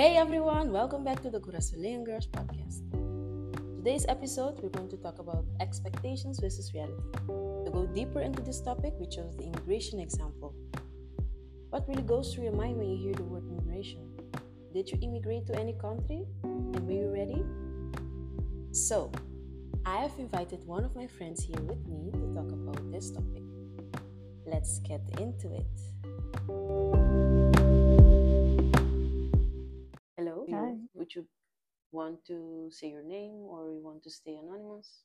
Hey 0.00 0.16
everyone, 0.16 0.72
welcome 0.72 1.04
back 1.04 1.20
to 1.24 1.28
the 1.28 1.38
Curaçalean 1.38 2.06
Girls 2.06 2.26
podcast. 2.26 2.88
Today's 3.76 4.06
episode, 4.08 4.58
we're 4.62 4.70
going 4.70 4.88
to 4.88 4.96
talk 4.96 5.18
about 5.18 5.44
expectations 5.60 6.40
versus 6.40 6.72
reality. 6.72 7.02
To 7.26 7.70
go 7.70 7.84
deeper 7.84 8.22
into 8.22 8.40
this 8.40 8.62
topic, 8.62 8.94
we 8.98 9.04
chose 9.04 9.36
the 9.36 9.44
immigration 9.44 10.00
example. 10.00 10.54
What 11.68 11.86
really 11.86 12.00
goes 12.00 12.32
through 12.32 12.44
your 12.44 12.54
mind 12.54 12.78
when 12.78 12.88
you 12.88 12.96
hear 12.96 13.12
the 13.12 13.24
word 13.24 13.44
immigration? 13.44 14.00
Did 14.72 14.88
you 14.90 14.98
immigrate 15.02 15.46
to 15.48 15.60
any 15.60 15.74
country? 15.74 16.24
And 16.44 16.80
were 16.86 16.92
you 16.92 17.12
ready? 17.12 17.44
So, 18.72 19.12
I 19.84 19.98
have 19.98 20.18
invited 20.18 20.66
one 20.66 20.82
of 20.82 20.96
my 20.96 21.08
friends 21.08 21.44
here 21.44 21.60
with 21.60 21.86
me 21.86 22.10
to 22.12 22.34
talk 22.34 22.50
about 22.50 22.90
this 22.90 23.10
topic. 23.10 23.42
Let's 24.46 24.78
get 24.78 25.02
into 25.18 25.52
it. 25.52 26.99
Would 31.10 31.22
you 31.24 31.28
want 31.90 32.24
to 32.26 32.68
say 32.70 32.90
your 32.90 33.02
name 33.02 33.32
or 33.50 33.72
you 33.72 33.80
want 33.82 34.02
to 34.04 34.10
stay 34.10 34.36
anonymous? 34.36 35.02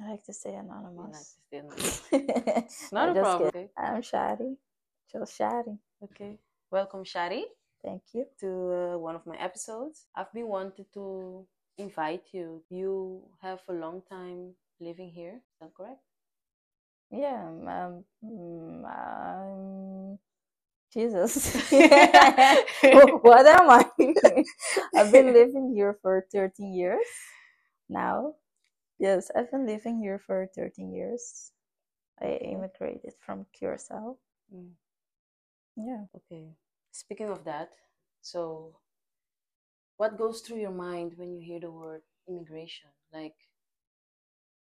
I 0.00 0.10
like 0.10 0.24
to 0.24 0.32
stay 0.32 0.50
You 0.50 0.56
like 0.56 0.64
anonymous. 0.66 1.18
to 1.20 1.40
stay 1.46 1.58
anonymous. 1.58 2.88
Not 2.90 3.10
I'm 3.10 3.16
a 3.16 3.20
problem. 3.20 3.48
Okay. 3.50 3.68
I'm 3.78 4.02
Shadi. 4.02 4.56
Chill 5.10 5.22
Shadi. 5.22 5.78
okay. 6.02 6.38
Welcome, 6.72 7.04
Shari, 7.04 7.44
Thank 7.82 8.02
you. 8.12 8.26
to 8.40 8.48
uh, 8.48 8.98
one 8.98 9.14
of 9.14 9.24
my 9.26 9.36
episodes. 9.36 10.06
I've 10.16 10.32
been 10.32 10.48
wanted 10.48 10.86
to 10.94 11.46
invite 11.78 12.24
you. 12.32 12.62
You 12.70 13.22
have 13.42 13.60
a 13.68 13.72
long 13.72 14.02
time 14.08 14.54
living 14.80 15.10
here. 15.10 15.34
Is 15.36 15.58
that 15.60 15.74
correct? 15.74 16.00
Yeah, 17.12 17.42
um, 17.42 18.04
um, 18.84 20.18
Jesus. 20.92 21.54
what 21.70 23.46
am 23.46 23.70
I? 23.70 23.84
I've 24.96 25.12
been 25.12 25.32
living 25.32 25.72
here 25.74 25.98
for 26.02 26.26
13 26.32 26.74
years 26.74 27.06
now. 27.88 28.34
Yes, 28.98 29.30
I've 29.34 29.50
been 29.50 29.66
living 29.66 29.98
here 30.00 30.18
for 30.18 30.48
13 30.54 30.92
years. 30.92 31.52
I 32.20 32.32
immigrated 32.42 33.14
from 33.24 33.46
Curacao. 33.58 34.18
Mm. 34.54 34.70
Yeah. 35.76 36.04
Okay. 36.16 36.48
Speaking 36.92 37.30
of 37.30 37.44
that, 37.44 37.70
so 38.20 38.76
what 39.96 40.18
goes 40.18 40.40
through 40.40 40.60
your 40.60 40.72
mind 40.72 41.12
when 41.16 41.32
you 41.32 41.40
hear 41.40 41.60
the 41.60 41.70
word 41.70 42.02
immigration? 42.28 42.90
Like, 43.12 43.34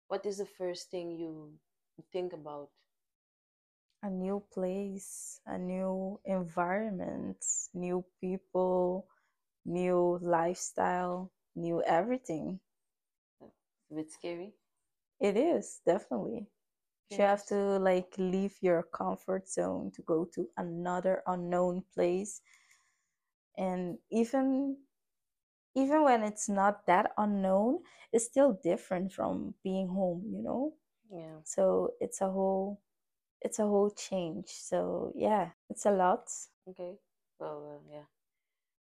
what 0.09 0.27
is 0.27 0.39
the 0.39 0.47
first 0.47 0.91
thing 0.91 1.13
you 1.13 1.53
think 2.13 2.33
about? 2.33 2.71
A 4.05 4.11
new 4.11 4.45
place, 4.53 5.41
a 5.47 5.59
new 5.59 6.21
environment, 6.27 7.45
new 7.75 8.05
people, 8.21 9.09
new 9.65 10.19
lifestyle, 10.23 11.33
new 11.57 11.83
everything. 11.83 12.61
A 13.91 13.95
bit 13.95 14.11
scary? 14.13 14.55
It 15.21 15.37
is 15.37 15.81
definitely. 15.85 16.49
You 17.11 17.19
have 17.19 17.47
to 17.47 17.79
like 17.79 18.15
leave 18.19 18.57
your 18.63 18.83
comfort 18.83 19.49
zone 19.49 19.93
to 19.93 20.03
go 20.03 20.25
to 20.35 20.49
another 20.57 21.23
unknown 21.27 21.85
place. 21.95 22.43
And 23.59 23.99
even 24.11 24.79
even 25.75 26.03
when 26.05 26.23
it's 26.23 26.49
not 26.49 26.87
that 26.87 27.13
unknown, 27.19 27.81
it's 28.13 28.27
still 28.27 28.53
different 28.63 29.13
from 29.13 29.55
being 29.65 29.89
home, 29.89 30.25
you 30.33 30.43
know? 30.43 30.75
Yeah. 31.11 31.41
So 31.45 31.95
it's 32.01 32.21
a 32.23 32.31
whole 32.31 32.81
it's 33.45 33.61
a 33.61 33.65
whole 33.67 33.91
change. 33.91 34.49
So 34.49 35.13
yeah, 35.17 35.51
it's 35.71 35.87
a 35.87 35.93
lot. 35.93 36.29
Okay. 36.69 36.95
Well, 37.39 37.77
uh, 37.77 37.93
yeah. 37.93 38.07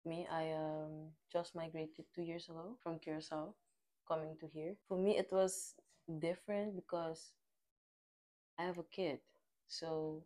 Me, 0.06 0.28
I 0.32 0.52
um 0.54 1.12
just 1.32 1.56
migrated 1.56 2.06
two 2.16 2.24
years 2.24 2.50
ago 2.50 2.78
from 2.84 3.00
Curacao, 3.00 3.56
coming 4.08 4.38
to 4.40 4.48
here. 4.48 4.76
For 4.88 4.98
me, 4.98 5.18
it 5.18 5.32
was 5.32 5.76
different 6.20 6.76
because 6.76 7.34
I 8.58 8.64
have 8.64 8.80
a 8.80 8.84
kid. 8.84 9.20
So 9.68 10.24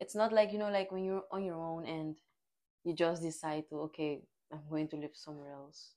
it's 0.00 0.14
not 0.14 0.32
like, 0.32 0.52
you 0.52 0.58
know, 0.58 0.70
like 0.70 0.92
when 0.92 1.04
you're 1.04 1.24
on 1.32 1.44
your 1.44 1.56
own 1.56 1.86
and 1.86 2.16
you 2.84 2.94
just 2.94 3.22
decide 3.22 3.68
to, 3.70 3.80
okay, 3.82 4.22
I'm 4.52 4.68
going 4.70 4.88
to 4.90 4.96
live 4.96 5.16
somewhere 5.16 5.52
else. 5.52 5.94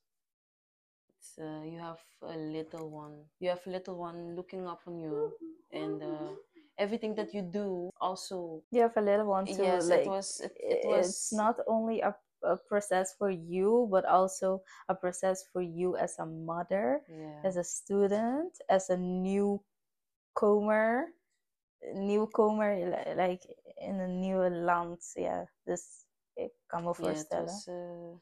It's 1.18 1.38
uh, 1.38 1.62
you 1.64 1.78
have 1.78 1.98
a 2.22 2.36
little 2.36 2.90
one. 2.90 3.24
You 3.40 3.48
have 3.50 3.66
a 3.66 3.70
little 3.70 3.96
one 3.96 4.36
looking 4.36 4.66
up 4.66 4.82
on 4.86 4.98
you, 5.00 5.32
and 5.72 6.02
uh, 6.02 6.32
everything 6.78 7.14
that 7.14 7.32
you 7.34 7.42
do 7.42 7.90
also. 8.00 8.62
yeah 8.70 8.88
for 8.88 9.02
little 9.02 9.26
ones 9.26 9.56
too. 9.56 9.62
Yes, 9.62 9.88
like 9.88 10.06
it 10.06 10.08
was. 10.08 10.40
It, 10.44 10.52
it 10.58 10.86
was. 10.86 11.06
it's 11.08 11.32
not 11.32 11.56
only 11.66 12.00
a, 12.00 12.14
a 12.42 12.56
process 12.56 13.14
for 13.18 13.30
you, 13.30 13.88
but 13.90 14.04
also 14.04 14.62
a 14.88 14.94
process 14.94 15.44
for 15.52 15.62
you 15.62 15.96
as 15.96 16.18
a 16.18 16.26
mother, 16.26 17.00
Yeah. 17.08 17.40
as 17.44 17.56
a 17.56 17.64
student, 17.64 18.52
as 18.68 18.90
a 18.90 18.96
newcomer, 18.96 19.60
newcomer 21.94 22.76
li- 22.76 23.14
like 23.14 23.42
in 23.76 24.00
a 24.00 24.08
new 24.08 24.38
land. 24.48 25.10
Ja, 25.14 25.48
dus 25.64 26.06
ik 26.34 26.52
kan 26.66 26.84
me 26.84 26.92
Yeah, 26.98 27.20
it 27.20 27.28
was. 27.30 27.66
Uh, 27.68 28.18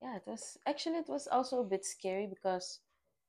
yeah, 0.00 0.16
it 0.16 0.24
was 0.26 0.58
actually 0.64 0.98
it 0.98 1.08
was 1.08 1.28
also 1.28 1.60
a 1.60 1.64
bit 1.64 1.84
scary 1.84 2.26
because 2.26 2.80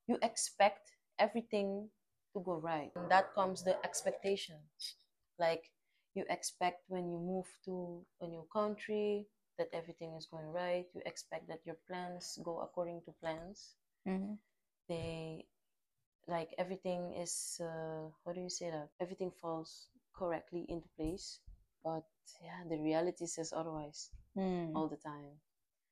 you 0.06 0.16
expect 0.20 0.96
everything 1.16 1.90
to 2.34 2.40
go 2.40 2.56
right. 2.58 2.92
And 2.96 3.10
that 3.10 3.34
comes 3.34 3.62
the 3.64 3.76
expectations. 3.84 4.96
Like 5.38 5.70
you 6.14 6.24
expect 6.28 6.84
when 6.88 7.08
you 7.10 7.18
move 7.18 7.46
to 7.66 8.04
a 8.20 8.28
new 8.28 8.46
country 8.52 9.26
that 9.58 9.68
everything 9.72 10.14
is 10.14 10.26
going 10.26 10.46
right. 10.52 10.86
You 10.94 11.02
expect 11.06 11.48
that 11.48 11.60
your 11.66 11.76
plans 11.88 12.38
go 12.44 12.60
according 12.60 13.02
to 13.06 13.12
plans. 13.20 13.74
Mhm. 14.06 14.38
They 14.88 15.46
like 16.28 16.54
everything 16.58 17.14
is 17.14 17.60
uh, 17.60 18.08
how 18.24 18.32
do 18.32 18.40
you 18.40 18.50
say 18.50 18.70
that? 18.70 18.90
Everything 19.00 19.30
falls 19.30 19.88
correctly 20.14 20.66
into 20.68 20.88
place. 20.96 21.40
But 21.84 22.04
yeah, 22.42 22.64
the 22.68 22.78
reality 22.78 23.26
says 23.26 23.52
otherwise 23.52 24.10
Hmm. 24.34 24.74
all 24.76 24.88
the 24.88 24.96
time. 24.96 25.40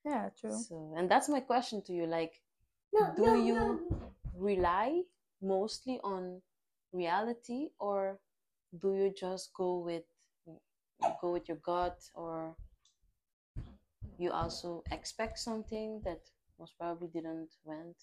Yeah, 0.04 0.30
true. 0.30 0.58
So, 0.58 0.94
and 0.96 1.10
that's 1.10 1.28
my 1.28 1.40
question 1.40 1.82
to 1.82 1.92
you. 1.92 2.06
Like, 2.06 2.42
do 3.16 3.36
you 3.38 3.86
rely 4.34 5.02
mostly 5.42 6.00
on 6.04 6.42
reality, 6.92 7.70
or 7.78 8.20
do 8.78 8.94
you 8.94 9.10
just 9.12 9.52
go 9.54 9.78
with 9.78 10.04
go 11.20 11.32
with 11.32 11.48
your 11.48 11.58
gut, 11.58 12.10
or 12.14 12.56
you 14.18 14.30
also 14.30 14.82
expect 14.90 15.38
something 15.38 16.00
that 16.04 16.20
most 16.58 16.76
probably 16.78 17.08
didn't 17.08 17.50
went 17.64 17.96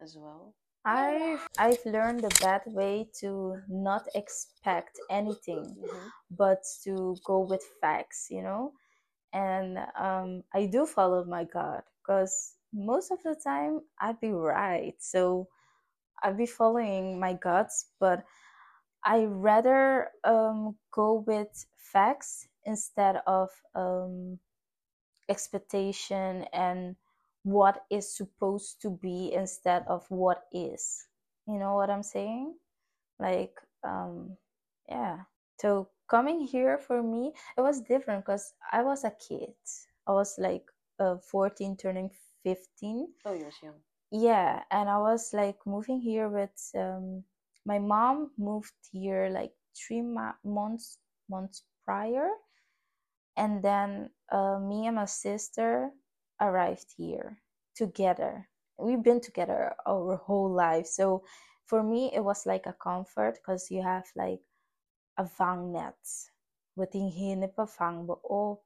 as 0.00 0.16
well? 0.16 0.54
I've 0.84 1.46
I've 1.58 1.84
learned 1.84 2.22
the 2.24 2.34
bad 2.40 2.62
way 2.66 3.08
to 3.20 3.60
not 3.68 4.06
expect 4.14 4.98
anything. 5.10 5.76
Mhm. 5.76 6.10
but 6.30 6.62
to 6.84 7.16
go 7.24 7.40
with 7.40 7.62
facts, 7.80 8.28
you 8.30 8.42
know. 8.42 8.72
And 9.32 9.78
um, 9.96 10.44
I 10.54 10.66
do 10.66 10.86
follow 10.86 11.24
my 11.24 11.44
gut 11.44 11.84
because 12.02 12.56
most 12.72 13.10
of 13.12 13.22
the 13.22 13.34
time 13.36 13.82
I'd 14.00 14.20
be 14.20 14.32
right. 14.32 14.94
So 15.00 15.48
I'd 16.22 16.36
be 16.38 16.46
following 16.46 17.20
my 17.20 17.34
guts, 17.34 17.86
but 18.00 18.24
I 19.04 19.24
rather 19.24 20.10
um, 20.24 20.76
go 20.92 21.24
with 21.26 21.66
facts 21.76 22.48
instead 22.64 23.22
of 23.26 23.50
um, 23.74 24.38
expectation 25.28 26.44
and 26.52 26.96
what 27.44 27.84
is 27.90 28.16
supposed 28.16 28.82
to 28.82 28.90
be 28.90 29.32
instead 29.32 29.84
of 29.86 30.04
what 30.10 30.44
is. 30.52 31.06
You 31.46 31.58
know 31.58 31.74
what 31.74 31.90
I'm 31.90 32.02
saying? 32.02 32.56
Like, 33.20 33.54
um, 33.84 34.36
yeah. 34.88 35.18
So 35.60 35.88
coming 36.08 36.40
here 36.40 36.78
for 36.78 37.02
me, 37.02 37.32
it 37.56 37.60
was 37.60 37.80
different 37.80 38.24
because 38.26 38.52
I 38.72 38.82
was 38.82 39.04
a 39.04 39.12
kid. 39.12 39.54
I 40.06 40.12
was 40.12 40.36
like 40.38 40.64
uh, 40.98 41.16
14, 41.18 41.76
turning 41.76 42.10
15. 42.42 43.08
Oh, 43.24 43.32
you 43.32 43.44
was 43.44 43.54
young. 43.62 43.74
Yeah, 44.10 44.62
and 44.70 44.88
I 44.88 44.98
was 44.98 45.32
like 45.32 45.58
moving 45.66 46.00
here 46.00 46.28
with 46.28 46.54
um, 46.76 47.24
my 47.64 47.78
mom 47.78 48.30
moved 48.38 48.72
here 48.92 49.28
like 49.30 49.52
three 49.76 50.02
ma- 50.02 50.38
months 50.44 50.98
months 51.28 51.64
prior, 51.84 52.28
and 53.36 53.62
then 53.62 54.10
uh, 54.30 54.58
me 54.60 54.86
and 54.86 54.96
my 54.96 55.06
sister 55.06 55.90
arrived 56.40 56.94
here 56.96 57.38
together. 57.74 58.48
We've 58.78 59.02
been 59.02 59.20
together 59.20 59.74
our 59.86 60.16
whole 60.16 60.52
life, 60.52 60.86
so 60.86 61.24
for 61.66 61.82
me 61.82 62.12
it 62.14 62.22
was 62.22 62.46
like 62.46 62.66
a 62.66 62.76
comfort 62.82 63.36
because 63.42 63.70
you 63.70 63.82
have 63.82 64.06
like 64.16 64.40
a 65.18 65.24
vangnet. 65.24 66.30
We 66.76 66.86
tingin 66.86 67.48
pa 67.56 67.66
vang 67.66 68.08
op. 68.30 68.62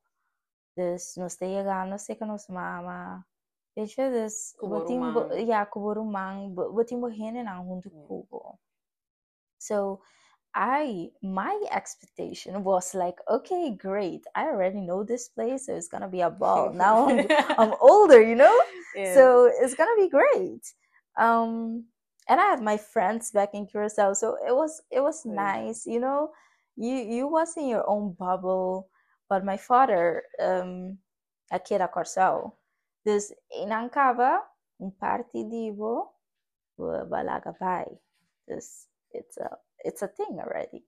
Dus 0.77 1.17
nós 1.17 1.37
chegando, 1.37 1.99
sei 1.99 2.17
que 2.17 2.27
nos 2.27 2.49
mama. 2.49 3.27
Weet 3.75 3.93
je, 3.93 4.11
dus 4.11 4.55
we 4.59 4.83
ting 4.83 5.13
Kuborumang. 5.13 5.47
ja, 5.47 5.65
kuborumang, 5.65 6.55
we 6.75 6.85
ting 6.85 7.01
beginnen 7.01 7.47
aan 7.47 7.67
hun 7.67 7.83
Yeah. 7.83 8.05
kubo. 8.07 8.59
So 9.59 10.03
I 10.55 11.11
my 11.23 11.67
expectation 11.71 12.63
was 12.65 12.95
like, 12.95 13.21
okay, 13.29 13.71
great. 13.77 14.27
I 14.35 14.45
already 14.49 14.81
know 14.81 15.05
this 15.05 15.29
place, 15.29 15.67
so 15.67 15.75
it's 15.77 15.89
gonna 15.89 16.09
be 16.09 16.21
a 16.23 16.31
ball. 16.31 16.73
Now 16.75 17.09
I'm 17.09 17.27
I'm 17.59 17.75
older, 17.81 18.21
you 18.23 18.35
know, 18.37 18.57
Yeah. 18.95 19.15
so 19.15 19.45
it's 19.47 19.75
gonna 19.75 19.97
be 19.97 20.09
great. 20.09 20.75
Um, 21.17 21.85
and 22.29 22.41
I 22.41 22.45
had 22.51 22.63
my 22.63 22.77
friends 22.79 23.31
back 23.33 23.55
in 23.55 23.67
Curacao, 23.67 24.15
so 24.15 24.37
it 24.47 24.55
was 24.55 24.83
it 24.91 25.01
was 25.03 25.25
yeah. 25.25 25.35
nice, 25.35 25.87
you 25.87 26.01
know. 26.01 26.33
You 26.77 26.97
you 26.97 27.29
was 27.29 27.57
in 27.57 27.69
your 27.69 27.89
own 27.89 28.15
bubble, 28.15 28.89
but 29.29 29.45
my 29.45 29.57
father, 29.57 30.23
um, 30.41 30.99
aqui 31.53 31.75
era 31.75 31.89
Corsal, 31.89 32.57
dus 33.05 33.33
inankava 33.63 34.43
um 34.81 34.91
partidivo 34.91 36.13
balaga 37.09 37.53
pai. 37.59 37.87
Dus 38.49 38.89
it's 39.13 39.37
a 39.39 39.59
it's 39.85 40.03
a 40.03 40.09
thing 40.09 40.39
already. 40.41 40.85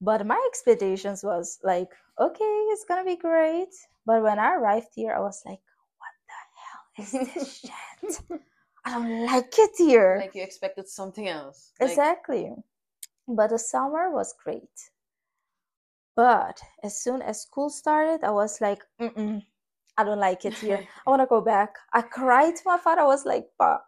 But 0.00 0.24
my 0.26 0.40
expectations 0.48 1.22
was 1.24 1.58
like, 1.64 1.90
okay, 2.18 2.54
it's 2.72 2.84
gonna 2.84 3.04
be 3.04 3.16
great. 3.16 3.74
But 4.06 4.22
when 4.22 4.38
I 4.38 4.54
arrived 4.54 4.94
here, 4.94 5.12
I 5.12 5.20
was 5.20 5.42
like, 5.44 5.60
what 5.98 6.14
the 6.28 6.40
hell 6.62 6.82
is 7.02 7.34
this 7.34 7.60
shit? 7.60 8.40
I 8.84 8.92
don't 8.94 9.26
like 9.26 9.58
it 9.58 9.70
here. 9.76 10.18
like 10.20 10.34
you 10.34 10.42
expected 10.42 10.88
something 10.88 11.28
else. 11.28 11.72
Like, 11.80 11.90
Exactly. 11.90 12.54
But 13.26 13.50
the 13.50 13.58
summer 13.58 14.10
was 14.10 14.32
great. 14.44 14.70
But 16.16 16.60
as 16.82 16.96
soon 17.02 17.20
as 17.22 17.42
school 17.42 17.68
started, 17.70 18.24
I 18.24 18.30
was 18.30 18.60
like, 18.60 18.82
Mm-mm, 19.00 19.42
I 19.98 20.04
don't 20.04 20.20
like 20.20 20.46
it 20.46 20.54
here. 20.58 20.80
I 21.06 21.10
want 21.10 21.22
to 21.22 21.26
go 21.26 21.42
back. 21.42 21.74
I 21.92 22.02
cried 22.02 22.56
to 22.56 22.62
my 22.66 22.78
father. 22.78 23.02
I 23.02 23.06
was 23.06 23.26
like, 23.26 23.46
Pa, 23.58 23.80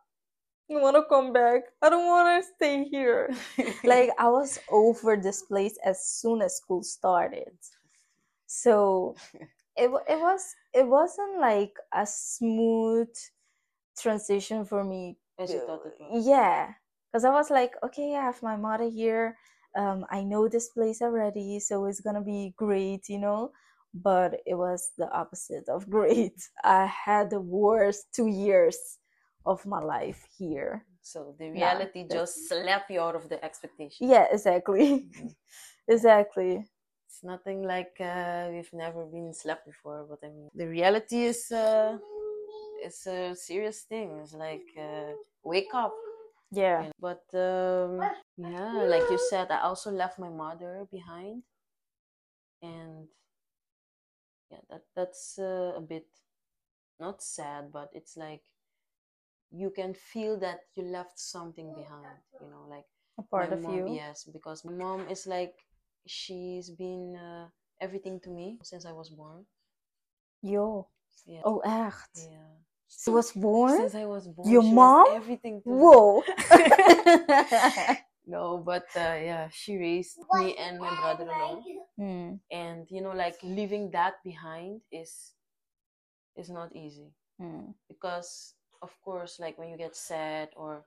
I 0.71 0.75
want 0.81 0.97
to 0.97 1.05
come 1.09 1.33
back. 1.33 1.63
I 1.83 1.91
don't 1.91 2.07
want 2.07 2.45
to 2.45 2.51
stay 2.57 2.85
here. 2.85 3.31
Like, 3.85 4.11
I 4.19 4.29
was 4.31 4.59
over 4.71 5.17
this 5.17 5.43
place 5.43 5.79
as 5.85 6.05
soon 6.07 6.43
as 6.43 6.59
school 6.59 6.83
started. 6.85 7.53
So 8.47 9.17
it, 9.77 9.91
it 10.09 10.21
was 10.21 10.55
it 10.75 10.87
wasn't 10.87 11.41
like 11.41 11.75
a 11.95 12.07
smooth 12.07 13.09
transition 13.99 14.65
for 14.65 14.85
me 14.85 15.19
as 15.39 15.53
you 15.53 15.61
thought 15.67 15.87
it 15.87 15.95
was. 16.01 16.27
yeah 16.27 16.73
because 17.13 17.25
i 17.25 17.31
was 17.31 17.51
like 17.51 17.75
okay 17.85 18.17
i 18.17 18.23
have 18.23 18.43
my 18.43 18.57
mother 18.57 18.89
here 18.91 19.37
um, 19.77 20.05
i 20.11 20.23
know 20.23 20.49
this 20.49 20.69
place 20.71 21.03
already 21.03 21.61
so 21.61 21.85
it's 21.87 22.01
gonna 22.01 22.23
be 22.23 22.55
great 22.57 23.09
you 23.09 23.19
know 23.19 23.53
but 23.95 24.41
it 24.47 24.55
was 24.55 24.91
the 24.99 25.11
opposite 25.13 25.69
of 25.69 25.89
great 25.91 26.39
i 26.65 26.87
had 26.87 27.31
the 27.31 27.41
worst 27.41 28.07
two 28.15 28.29
years 28.29 28.79
of 29.47 29.65
my 29.67 29.81
life 29.81 30.21
here 30.39 30.85
So 31.03 31.35
the 31.39 31.49
reality 31.51 32.03
that's- 32.05 32.19
just 32.19 32.35
slapped 32.49 32.91
you 32.91 33.01
out 33.01 33.17
of 33.17 33.29
the 33.29 33.39
expectation. 33.45 34.09
yeah 34.13 34.27
exactly 34.31 35.09
exactly 35.89 36.53
It's 37.09 37.25
nothing 37.25 37.67
like 37.67 37.97
uh, 38.01 38.47
we've 38.53 38.73
never 38.73 39.03
been 39.05 39.35
slapped 39.35 39.67
before, 39.67 40.07
but 40.11 40.21
I 40.23 40.31
mean, 40.31 40.49
the 40.55 40.69
reality 40.69 41.27
is 41.33 41.51
uh, 41.51 41.99
it's 42.87 43.03
a 43.07 43.35
serious 43.35 43.83
thing. 43.91 44.09
It's 44.23 44.33
like 44.47 44.69
uh, 44.79 45.13
wake 45.43 45.75
up. 45.75 45.95
yeah 46.53 46.79
you 46.83 46.87
know. 46.89 46.99
But 47.09 47.25
um, 47.35 47.99
yeah, 48.39 48.87
like 48.95 49.07
you 49.11 49.19
said, 49.31 49.51
I 49.51 49.61
also 49.69 49.91
left 49.91 50.19
my 50.23 50.31
mother 50.31 50.87
behind, 50.91 51.43
and 52.63 53.09
yeah, 54.51 54.61
that 54.71 54.83
that's 54.97 55.39
uh, 55.39 55.73
a 55.77 55.81
bit 55.81 56.07
not 57.01 57.23
sad, 57.23 57.73
but 57.73 57.91
it's 57.95 58.17
like 58.17 58.43
you 59.51 59.71
can 59.71 59.95
feel 59.95 60.39
that 60.41 60.61
you 60.77 60.83
left 60.85 61.19
something 61.19 61.75
behind. 61.75 62.19
You 62.41 62.49
know, 62.51 62.67
like 62.69 62.87
a 63.19 63.23
part 63.23 63.53
of 63.53 63.63
mom, 63.63 63.87
you 63.87 63.95
yes, 63.95 64.25
because 64.25 64.65
my 64.65 64.73
mom 64.73 65.09
is 65.11 65.27
like 65.27 65.55
she's 66.07 66.71
been 66.71 67.17
uh, 67.17 67.49
everything 67.81 68.21
to 68.21 68.31
me 68.31 68.59
since 68.63 68.87
I 68.87 68.93
was 68.93 69.11
born. 69.11 69.47
yo 70.43 70.89
Yeah, 71.27 71.43
oh 71.45 71.61
echt 71.65 72.11
yeah. 72.17 72.57
she 72.89 73.11
was 73.11 73.33
born 73.33 73.77
Since 73.79 73.95
I 73.95 74.05
was 74.07 74.27
born, 74.29 74.51
Your 74.53 74.63
mom? 74.63 75.07
everything 75.17 75.63
to 75.63 75.71
me. 75.71 75.81
whoa 75.81 76.23
No, 78.31 78.59
but 78.59 78.87
uh, 78.97 79.19
yeah, 79.29 79.49
she 79.51 79.77
raised 79.77 80.19
me 80.35 80.57
and 80.57 80.79
my 80.79 80.95
brother 81.01 81.25
alone, 81.25 81.65
Hmm, 81.97 82.41
and 82.51 82.91
you 82.91 83.01
know, 83.03 83.13
like 83.13 83.39
leaving 83.43 83.91
that 83.93 84.23
behind 84.25 84.83
is 84.93 85.35
is 86.37 86.51
not 86.51 86.75
easy 86.75 87.13
hmm. 87.39 87.73
because, 87.89 88.55
of 88.83 88.91
course, 89.03 89.39
like 89.41 89.59
when 89.59 89.69
you 89.71 89.77
get 89.77 89.97
sad 89.97 90.51
or 90.57 90.85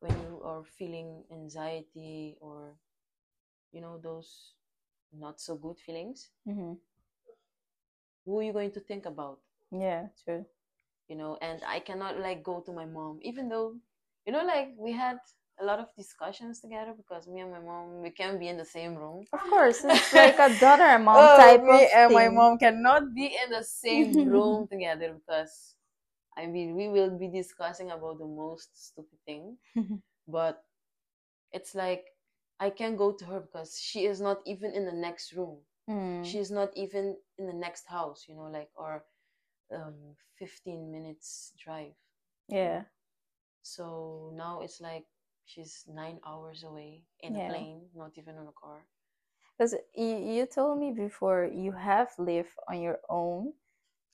when 0.00 0.12
you 0.22 0.40
are 0.44 0.64
feeling 0.64 1.24
anxiety 1.32 2.36
or 2.40 2.76
you 3.72 3.80
know 3.80 3.98
those 3.98 4.54
not 5.12 5.40
so 5.40 5.56
good 5.56 5.78
feelings, 5.78 6.30
Mhm. 6.46 6.80
who 8.24 8.38
are 8.38 8.42
you 8.42 8.52
going 8.52 8.70
to 8.72 8.80
think 8.80 9.06
about? 9.06 9.40
yeah 9.72 10.08
true 10.24 10.46
You 11.08 11.16
know, 11.16 11.36
and 11.42 11.62
I 11.66 11.80
cannot 11.80 12.18
like 12.18 12.42
go 12.42 12.60
to 12.60 12.72
my 12.72 12.86
mom, 12.86 13.18
even 13.22 13.48
though 13.48 13.76
you 14.26 14.32
know, 14.32 14.44
like 14.44 14.74
we 14.76 14.92
had 14.92 15.18
a 15.60 15.64
lot 15.64 15.78
of 15.80 15.88
discussions 15.96 16.60
together 16.60 16.94
because 16.96 17.28
me 17.28 17.40
and 17.40 17.52
my 17.52 17.60
mom 17.60 18.02
we 18.02 18.10
can't 18.10 18.38
be 18.40 18.48
in 18.48 18.56
the 18.56 18.64
same 18.64 18.94
room. 18.96 19.26
Of 19.32 19.40
course, 19.50 19.84
it's 19.84 20.12
like 20.14 20.38
a 20.38 20.48
daughter 20.50 20.84
and 20.84 21.04
mom 21.04 21.28
Oh, 21.28 21.34
type 21.34 21.66
me 21.66 21.86
of 21.86 21.90
and 21.94 22.12
my 22.12 22.28
mom 22.28 22.58
cannot 22.58 23.14
be 23.14 23.26
in 23.44 23.50
the 23.50 23.62
same 23.64 24.24
room 24.28 24.66
together 24.68 25.14
because 25.14 25.76
I 26.36 26.46
mean 26.46 26.76
we 26.76 26.88
will 26.88 27.18
be 27.18 27.28
discussing 27.28 27.90
about 27.90 28.18
the 28.18 28.26
most 28.26 28.70
stupid 28.76 29.18
thing. 29.26 29.58
But 30.28 30.64
it's 31.52 31.74
like 31.74 32.04
I 32.60 32.70
can't 32.70 32.96
go 32.98 33.12
to 33.12 33.24
her 33.26 33.40
because 33.40 33.78
she 33.80 34.06
is 34.06 34.20
not 34.20 34.38
even 34.46 34.72
in 34.72 34.84
the 34.86 34.92
next 34.92 35.32
room. 35.32 35.58
She 36.22 36.38
is 36.38 36.50
not 36.50 36.76
even 36.76 37.16
in 37.38 37.46
the 37.46 37.54
next 37.54 37.86
house, 37.88 38.26
you 38.28 38.34
know, 38.36 38.50
like 38.52 38.70
or 38.76 39.04
um 39.74 40.16
15 40.38 40.90
minutes 40.92 41.52
drive. 41.58 41.94
yeah, 42.48 42.84
So 43.62 44.32
now 44.34 44.60
it's 44.60 44.80
like 44.80 45.06
she's 45.44 45.84
nine 45.88 46.20
hours 46.26 46.64
away 46.64 47.04
in 47.20 47.34
Yeah. 47.34 47.36
a 47.36 47.40
plane, 47.40 47.90
not 47.94 48.18
even 48.18 48.36
on 48.36 48.48
a 48.48 48.52
car. 48.52 48.86
because 49.56 49.74
you, 49.94 50.16
you 50.16 50.46
told 50.46 50.78
me 50.78 50.92
before 50.92 51.44
you 51.52 51.72
have 51.72 52.10
lived 52.18 52.54
on 52.68 52.80
your 52.80 52.98
own. 53.08 53.52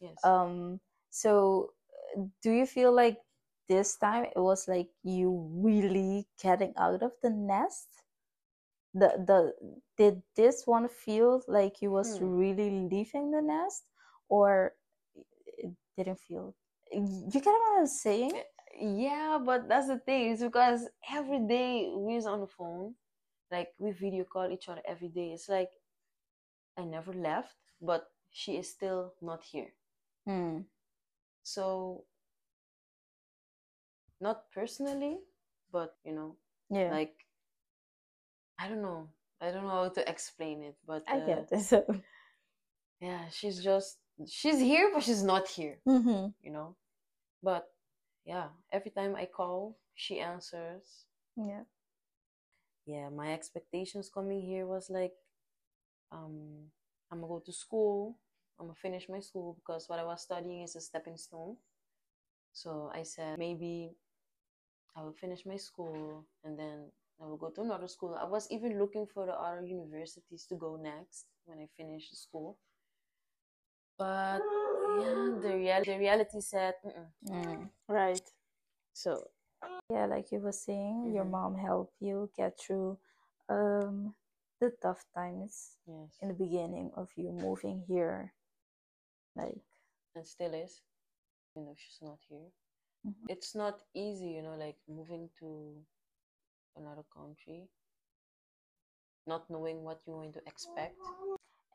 Yes. 0.00 0.24
Um, 0.24 0.80
so 1.10 1.70
do 2.42 2.50
you 2.50 2.66
feel 2.66 2.92
like 2.92 3.18
this 3.68 3.96
time 3.96 4.24
it 4.24 4.38
was 4.40 4.68
like 4.68 4.88
you 5.02 5.50
really 5.62 6.26
getting 6.42 6.72
out 6.78 7.02
of 7.02 7.12
the 7.22 7.30
nest? 7.30 7.88
The 8.94 9.08
the 9.26 9.54
did 9.96 10.22
this 10.36 10.66
one 10.66 10.88
feel 10.88 11.42
like 11.46 11.80
you 11.82 11.90
was 11.90 12.18
Hmm. 12.18 12.20
really 12.20 12.70
leaving 12.88 13.30
the 13.30 13.42
nest, 13.42 13.84
or 14.28 14.74
it 15.46 15.72
didn't 15.96 16.20
feel? 16.20 16.54
You 16.92 17.30
get 17.32 17.46
what 17.46 17.78
I'm 17.80 17.86
saying? 17.86 18.40
Yeah, 18.80 19.38
but 19.44 19.68
that's 19.68 19.88
the 19.88 19.98
thing. 19.98 20.32
It's 20.32 20.42
because 20.42 20.88
every 21.10 21.40
day 21.40 21.88
we're 21.92 22.28
on 22.28 22.40
the 22.40 22.46
phone, 22.46 22.94
like 23.50 23.68
we 23.78 23.92
video 23.92 24.24
call 24.24 24.50
each 24.50 24.68
other 24.68 24.82
every 24.86 25.08
day. 25.08 25.32
It's 25.32 25.48
like 25.48 25.70
I 26.76 26.84
never 26.84 27.12
left, 27.12 27.56
but 27.80 28.10
she 28.30 28.56
is 28.56 28.70
still 28.70 29.14
not 29.20 29.42
here. 29.44 29.72
Hmm. 30.26 30.60
So 31.42 32.04
not 34.20 34.50
personally, 34.52 35.18
but 35.72 35.96
you 36.04 36.12
know, 36.12 36.36
Yeah, 36.70 36.90
like 36.90 37.14
I 38.58 38.68
don't 38.68 38.82
know. 38.82 39.08
I 39.40 39.50
don't 39.50 39.64
know 39.64 39.70
how 39.84 39.88
to 39.88 40.08
explain 40.08 40.62
it, 40.62 40.76
but 40.86 41.04
I 41.08 41.18
uh, 41.18 41.26
get 41.26 41.48
it. 41.52 41.60
So. 41.64 41.84
yeah, 43.00 43.28
she's 43.30 43.62
just 43.62 43.98
she's 44.26 44.58
here, 44.58 44.90
but 44.92 45.02
she's 45.02 45.22
not 45.22 45.48
here. 45.48 45.78
Mhm. 45.86 46.34
you 46.42 46.52
know. 46.52 46.76
But 47.42 47.68
yeah, 48.26 48.48
every 48.72 48.90
time 48.90 49.16
I 49.16 49.26
call, 49.26 49.78
she 49.94 50.20
answers. 50.20 51.06
Yeah. 51.36 51.64
Yeah, 52.86 53.08
my 53.10 53.32
expectations 53.34 54.08
coming 54.08 54.40
here 54.42 54.66
was 54.66 54.88
like, 54.90 55.12
um, 56.12 56.70
I'm 57.10 57.20
gonna 57.20 57.28
go 57.28 57.40
to 57.44 57.52
school. 57.52 58.18
I'm 58.58 58.66
gonna 58.66 58.76
finish 58.76 59.08
my 59.08 59.20
school 59.20 59.54
because 59.54 59.88
what 59.88 59.98
I 59.98 60.04
was 60.04 60.22
studying 60.22 60.62
is 60.62 60.76
a 60.76 60.80
stepping 60.80 61.16
stone. 61.16 61.56
So 62.52 62.90
I 62.94 63.04
said 63.04 63.38
maybe 63.38 63.96
I 64.96 65.02
will 65.02 65.12
finish 65.12 65.46
my 65.46 65.56
school 65.56 66.26
and 66.44 66.58
then 66.58 66.90
I 67.20 67.26
will 67.26 67.36
go 67.36 67.50
to 67.50 67.60
another 67.62 67.88
school. 67.88 68.14
I 68.14 68.24
was 68.24 68.50
even 68.50 68.78
looking 68.78 69.06
for 69.06 69.26
the 69.26 69.32
other 69.34 69.64
universities 69.64 70.44
to 70.46 70.56
go 70.56 70.76
next 70.76 71.26
when 71.44 71.58
I 71.60 71.68
finish 71.76 72.10
school. 72.12 72.58
But 73.98 74.40
yeah, 75.00 75.30
the 75.42 75.54
real 75.56 75.84
the 75.84 75.98
reality 75.98 76.40
said, 76.40 76.74
Mm-mm. 76.84 77.08
Mm, 77.28 77.70
right. 77.88 78.22
so 78.94 79.28
Yeah, 79.90 80.06
like 80.06 80.32
you 80.32 80.40
were 80.40 80.52
saying, 80.52 81.12
your 81.14 81.24
Mhm. 81.24 81.30
mom 81.30 81.54
helped 81.56 81.94
you 82.00 82.30
get 82.36 82.58
through 82.58 82.98
um 83.48 84.14
the 84.60 84.70
tough 84.82 85.04
times 85.14 85.78
yes. 85.86 86.18
in 86.20 86.28
the 86.28 86.34
beginning 86.34 86.90
of 86.96 87.08
you 87.16 87.30
moving 87.32 87.80
here. 87.86 88.32
Like, 89.36 89.60
and 90.14 90.26
still 90.26 90.54
is, 90.54 90.82
even 91.54 91.66
though 91.66 91.76
she's 91.76 92.00
not 92.02 92.18
here. 92.28 92.50
Mhm. 93.06 93.28
It's 93.28 93.54
not 93.54 93.82
easy, 93.94 94.26
you 94.36 94.42
know, 94.42 94.56
like 94.56 94.78
moving 94.88 95.30
to 95.40 95.84
another 96.76 97.04
country. 97.14 97.68
not 99.26 99.48
knowing 99.50 99.82
what 99.82 100.00
you're 100.06 100.16
going 100.16 100.32
to 100.32 100.40
expect. 100.46 100.96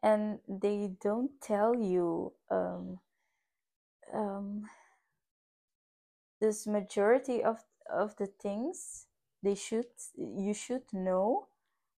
And 0.03 0.39
they 0.47 0.91
don't 1.01 1.31
tell 1.41 1.75
you 1.75 2.33
um, 2.49 2.99
um, 4.13 4.65
this 6.39 6.67
majority 6.67 7.43
of 7.43 7.59
of 7.89 8.15
the 8.17 8.27
things 8.27 9.07
they 9.43 9.55
should 9.55 9.87
you 10.17 10.53
should 10.53 10.83
know 10.93 11.47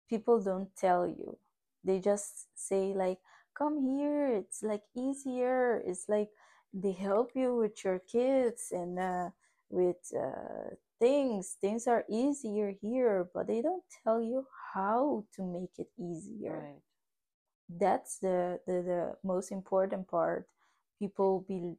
people 0.09 0.41
don't 0.41 0.75
tell 0.75 1.07
you 1.07 1.37
they 1.83 1.99
just 1.99 2.47
say 2.55 2.93
like 2.93 3.19
come 3.57 3.79
here 3.81 4.27
it's 4.27 4.63
like 4.63 4.83
easier 4.95 5.81
it's 5.85 6.09
like 6.09 6.29
they 6.73 6.91
help 6.93 7.31
you 7.35 7.55
with 7.55 7.83
your 7.83 7.99
kids 7.99 8.71
and 8.71 8.99
uh, 8.99 9.29
with 9.69 10.11
uh, 10.17 10.75
things 10.99 11.57
things 11.61 11.87
are 11.87 12.05
easier 12.09 12.73
here 12.81 13.27
but 13.33 13.47
they 13.47 13.61
don't 13.61 13.83
tell 14.03 14.21
you 14.21 14.45
how 14.73 15.23
to 15.35 15.43
make 15.43 15.77
it 15.77 15.89
easier 15.99 16.69
Right. 16.73 16.81
That's 17.65 18.19
the, 18.19 18.61
the 18.65 18.81
the 18.83 19.17
most 19.21 19.51
important 19.51 20.05
part 20.05 20.47
people 20.97 21.43
be 21.47 21.77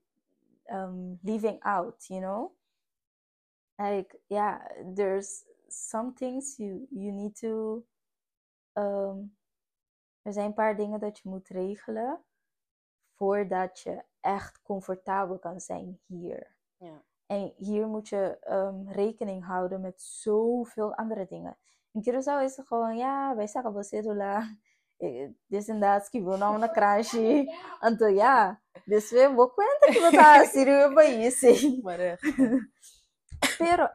um 0.70 1.18
leaving 1.22 1.58
out 1.62 2.06
you 2.08 2.20
know 2.20 2.56
like 3.78 4.20
yeah 4.26 4.58
there's 4.94 5.44
some 5.68 6.12
things 6.14 6.56
you 6.58 6.86
you 6.90 7.12
need 7.12 7.34
to 7.36 7.84
um 8.72 9.36
er 10.22 10.32
zijn 10.32 10.46
een 10.46 10.54
paar 10.54 10.76
dingen 10.76 11.00
dat 11.00 11.18
je 11.18 11.28
moet 11.28 11.48
regelen 11.48 12.24
voordat 13.16 13.80
je 13.80 14.04
echt 14.20 14.62
comfortabel 14.62 15.38
kan 15.38 15.60
zijn 15.60 16.00
hier 16.06 16.56
Ja. 16.76 17.02
en 17.26 17.52
hier 17.56 17.86
moet 17.86 18.08
je 18.08 18.38
um, 18.50 18.88
rekening 18.90 19.44
houden 19.44 19.80
met 19.80 20.02
zoveel 20.02 20.94
andere 20.94 21.26
dingen. 21.26 21.58
In 21.90 22.02
Curaçao 22.02 22.42
is 22.42 22.56
het 22.56 22.66
gewoon, 22.66 22.96
ja, 22.96 23.36
wij 23.36 23.46
zeggen 23.46 23.84
cédula. 23.84 24.56
Dit 25.48 25.68
en 25.68 25.80
dat, 25.80 26.08
que 26.10 26.20
vou 26.20 26.36
não 26.36 26.58
na 26.58 26.68
crash. 26.68 27.14
Então, 27.82 28.08
ja, 28.08 28.58
dus 28.86 29.10
we 29.12 29.28
que 29.92 30.00
você 30.00 30.16
tá 30.16 30.44
sirve 30.46 30.94
para 30.94 31.04
isso. 31.04 31.82
Maar 31.82 32.00
echt. 32.00 32.22
Pero 33.58 33.88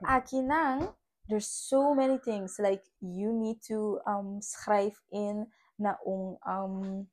não, 0.44 0.96
there's 1.28 1.48
so 1.48 1.94
many 1.96 2.20
things 2.20 2.58
like 2.60 2.84
you 3.02 3.32
need 3.34 3.60
to 3.68 4.00
um 4.06 4.40
schrijf 4.42 5.02
in 5.12 5.48
na 5.78 5.98
um 6.06 6.38
um 6.46 7.08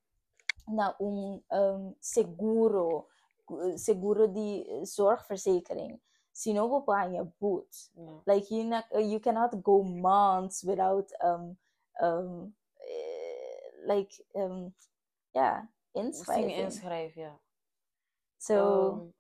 na 0.69 0.95
um, 1.01 1.43
um 1.53 1.97
seguro, 2.01 3.07
seguro 3.77 4.27
de 4.29 4.81
zorgverzekering. 4.85 6.01
Je 6.33 6.53
boet. 7.39 7.91
Ja. 7.95 8.21
Like 8.25 8.55
you 8.55 8.65
not, 8.65 8.85
you 8.91 9.21
cannot 9.21 9.63
go 9.63 9.83
months 9.83 10.63
without 10.63 11.11
um 11.23 11.57
um 12.01 12.55
like 13.87 14.25
um 14.35 14.75
yeah 15.33 15.69
inschrijving. 15.93 16.57
inschrijven, 16.57 17.23
ja. 17.23 17.41
So 18.39 18.93
Um, 18.93 19.15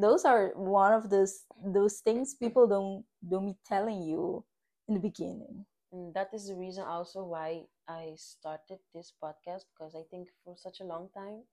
those 0.00 0.28
are 0.28 0.52
one 0.56 0.94
of 0.96 1.08
those 1.08 1.46
those 1.72 2.02
things 2.02 2.36
people 2.36 2.66
don't 2.66 3.04
don't 3.20 3.46
be 3.46 3.58
telling 3.62 4.02
you 4.02 4.44
in 4.88 4.94
the 4.94 5.00
beginning. 5.00 5.66
And 5.92 6.14
that 6.14 6.32
is 6.32 6.46
the 6.46 6.56
reason 6.56 6.84
also 6.84 7.24
why 7.24 7.68
I 7.86 8.16
started 8.16 8.78
this 8.92 9.12
podcast 9.22 9.64
because 9.72 9.94
I 9.94 10.04
think 10.10 10.28
for 10.44 10.56
such 10.56 10.80
a 10.80 10.84
long 10.84 11.08
time 11.14 11.44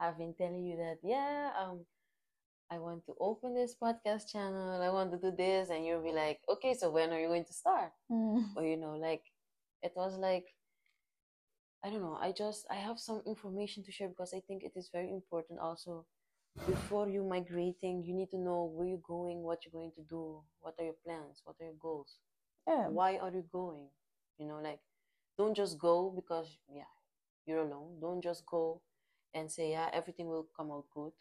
I've 0.00 0.16
been 0.18 0.34
telling 0.34 0.64
you 0.64 0.76
that 0.76 0.98
yeah 1.02 1.50
um 1.58 1.86
I 2.70 2.78
want 2.78 3.04
to 3.06 3.14
open 3.18 3.54
this 3.54 3.74
podcast 3.74 4.30
channel 4.32 4.82
I 4.82 4.90
want 4.90 5.10
to 5.10 5.18
do 5.18 5.36
this 5.36 5.70
and 5.70 5.84
you'll 5.84 6.02
be 6.04 6.12
like 6.12 6.40
okay 6.48 6.74
so 6.74 6.90
when 6.90 7.10
are 7.12 7.20
you 7.20 7.28
going 7.28 7.46
to 7.46 7.52
start 7.52 7.92
or 8.56 8.64
you 8.64 8.76
know 8.76 8.94
like 8.96 9.22
it 9.82 9.92
was 9.96 10.18
like 10.18 10.46
I 11.84 11.90
don't 11.90 12.00
know 12.02 12.18
I 12.20 12.32
just 12.32 12.66
I 12.70 12.74
have 12.76 12.98
some 12.98 13.22
information 13.26 13.84
to 13.84 13.92
share 13.92 14.08
because 14.08 14.34
I 14.36 14.40
think 14.46 14.62
it 14.62 14.72
is 14.76 14.90
very 14.92 15.10
important 15.10 15.60
also. 15.60 16.04
Before 16.66 17.08
you 17.08 17.22
migrating 17.24 18.02
you 18.04 18.14
need 18.14 18.30
to 18.30 18.38
know 18.38 18.64
where 18.74 18.86
you're 18.88 19.06
going 19.06 19.42
what 19.42 19.58
you're 19.64 19.80
going 19.80 19.92
to 19.94 20.02
do 20.02 20.42
what 20.60 20.74
are 20.78 20.84
your 20.84 20.96
plans 21.04 21.40
what 21.44 21.56
are 21.60 21.66
your 21.66 21.78
goals? 21.80 22.18
Yeah. 22.66 22.88
why 22.88 23.16
are 23.18 23.30
you 23.32 23.44
going? 23.52 23.88
You 24.38 24.46
know 24.48 24.60
like 24.62 24.80
don't 25.36 25.56
just 25.56 25.78
go 25.78 26.10
because 26.14 26.58
yeah 26.68 26.90
you're 27.46 27.62
alone. 27.62 28.00
Don't 28.00 28.22
just 28.22 28.44
go 28.44 28.80
and 29.34 29.50
say 29.50 29.70
yeah 29.70 29.88
everything 29.92 30.26
will 30.28 30.46
come 30.56 30.70
out 30.72 30.84
good. 30.94 31.12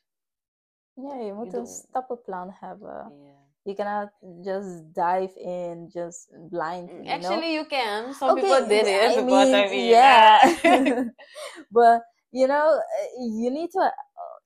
Yeah, 0.95 1.25
je 1.25 1.33
moet 1.33 1.45
You 1.45 1.57
een 1.57 1.63
don't- 1.63 1.67
stappenplan 1.67 2.49
hebben. 2.51 3.13
yeah 3.23 3.46
You 3.67 3.75
cannot 3.75 4.15
just 4.45 4.93
dive 4.95 5.36
in 5.36 5.89
just 5.91 6.31
blind. 6.50 6.88
You 6.88 7.03
know? 7.03 7.12
actually 7.12 7.51
you 7.53 7.65
can 7.65 8.13
some 8.13 8.31
Okay, 8.31 8.47
people 8.47 8.63
did 8.63 8.88
it 8.88 9.12
I 9.12 9.15
but 9.27 9.27
mean, 9.27 9.55
I 9.55 9.67
mean 9.67 9.89
yeah. 9.91 11.03
but 11.71 12.01
you 12.31 12.47
know, 12.47 12.79
uh, 12.79 13.07
you 13.19 13.51
need 13.51 13.71
to. 13.71 13.91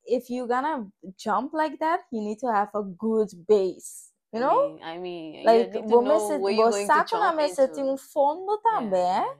If 0.10 0.32
you're 0.32 0.48
gonna 0.48 0.90
jump 1.22 1.54
like 1.54 1.78
that, 1.80 2.02
you 2.12 2.22
need 2.22 2.40
to 2.40 2.52
have 2.52 2.70
a 2.74 2.82
good 2.82 3.30
base. 3.48 4.10
You 4.34 4.40
know, 4.40 4.80
I 4.84 4.98
mean 4.98 5.46
like 5.46 5.70
you 5.70 5.82
need 5.82 5.86
to 5.86 5.88
vou 5.88 6.02
know 6.02 6.38
where 6.42 6.54
you're 6.54 6.72
going 6.72 6.88
to 6.88 6.94
saco 6.94 7.20
na 7.20 7.32
mesa 7.32 7.68
tem 7.68 7.84
um 7.84 7.98
fundo 7.98 8.58
também. 8.64 8.98
yeah, 9.06 9.22
yeah, 9.22 9.34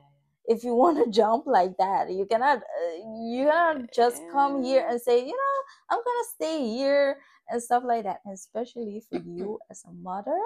If 0.46 0.62
you 0.62 0.76
want 0.76 1.02
to 1.02 1.10
jump 1.18 1.46
like 1.46 1.74
that, 1.78 2.06
you 2.10 2.26
cannot. 2.26 2.58
Uh, 2.58 2.94
you 3.26 3.50
cannot 3.50 3.90
just 3.92 4.22
come 4.30 4.62
here 4.62 4.86
and 4.86 5.00
say, 5.00 5.18
you 5.18 5.34
know, 5.34 5.56
I'm 5.90 5.98
gonna 5.98 6.28
stay 6.38 6.70
here 6.70 7.18
and 7.52 7.62
stuff 7.62 7.84
like 7.86 8.04
that. 8.04 8.20
And 8.24 8.34
especially 8.34 9.00
for 9.08 9.18
you 9.20 9.58
as 9.70 9.84
a 9.86 9.92
mother, 9.92 10.40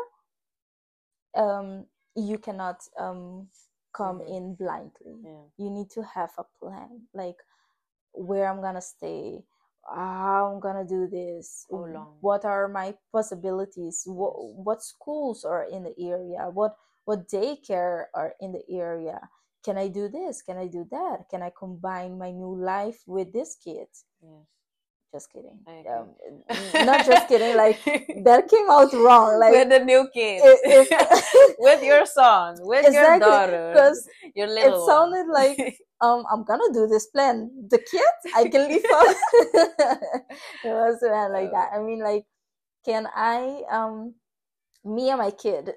um, 1.37 1.87
you 2.15 2.39
cannot 2.39 2.81
um 2.99 3.49
come 3.93 4.21
Mhm. 4.21 4.29
in 4.37 4.55
blindly 4.55 5.17
yeah. 5.25 5.45
you 5.57 5.71
need 5.71 5.89
to 5.91 6.03
have 6.03 6.31
a 6.39 6.45
plan 6.61 7.09
like 7.15 7.37
where 8.13 8.47
i'm 8.49 8.61
gonna 8.61 8.81
stay 8.81 9.43
how 9.89 10.51
i'm 10.53 10.61
gonna 10.61 10.85
do 10.85 11.07
this 11.09 11.67
How 11.71 11.79
long? 11.87 12.17
what 12.21 12.45
are 12.45 12.69
my 12.69 12.95
possibilities 13.13 14.03
what, 14.07 14.35
what 14.67 14.83
schools 14.83 15.45
are 15.45 15.65
in 15.65 15.85
the 15.85 15.95
area 15.99 16.51
what 16.53 16.77
what 17.07 17.29
daycare 17.29 18.07
are 18.15 18.35
in 18.41 18.53
the 18.53 18.65
area 18.71 19.21
can 19.65 19.79
i 19.79 19.89
do 19.89 20.09
this 20.09 20.43
can 20.43 20.59
i 20.59 20.67
do 20.67 20.85
that 20.91 21.29
can 21.31 21.43
i 21.43 21.51
combine 21.51 22.19
my 22.19 22.31
new 22.33 22.55
life 22.55 23.03
with 23.07 23.33
this 23.33 23.57
kid 23.57 23.89
yes 24.23 24.47
just 25.17 25.33
kidding. 25.33 25.59
Um, 25.91 26.09
not 26.85 27.05
just 27.07 27.29
kidding 27.29 27.57
like 27.57 27.79
that 28.29 28.49
came 28.49 28.69
out 28.71 28.93
wrong 28.93 29.41
like 29.41 29.53
with 29.53 29.69
the 29.71 29.81
new 29.81 30.09
kid 30.13 30.43
if- 30.45 30.89
if- 30.91 31.57
with 31.59 31.83
your 31.83 32.05
son 32.07 32.57
with 32.61 32.93
your 32.93 33.19
daughter 33.19 33.71
because 33.73 34.09
your 34.35 34.49
it 34.49 34.71
one. 34.71 34.87
sounded 34.89 35.27
like 35.33 35.59
um 36.01 36.25
i'm 36.31 36.45
gonna 36.45 36.71
do 36.73 36.87
this 36.87 37.07
plan. 37.07 37.51
The 37.71 37.79
kid 37.79 38.13
i 38.35 38.45
can 38.49 38.69
leave 38.69 38.85
out 38.93 39.17
it 40.65 40.75
was 40.81 41.03
uh, 41.03 41.29
like 41.33 41.51
that. 41.53 41.71
I 41.75 41.79
mean 41.81 42.01
like 42.03 42.27
can 42.85 43.09
i 43.15 43.63
um 43.71 44.15
me 44.85 45.11
and 45.11 45.19
my 45.19 45.31
kid 45.31 45.71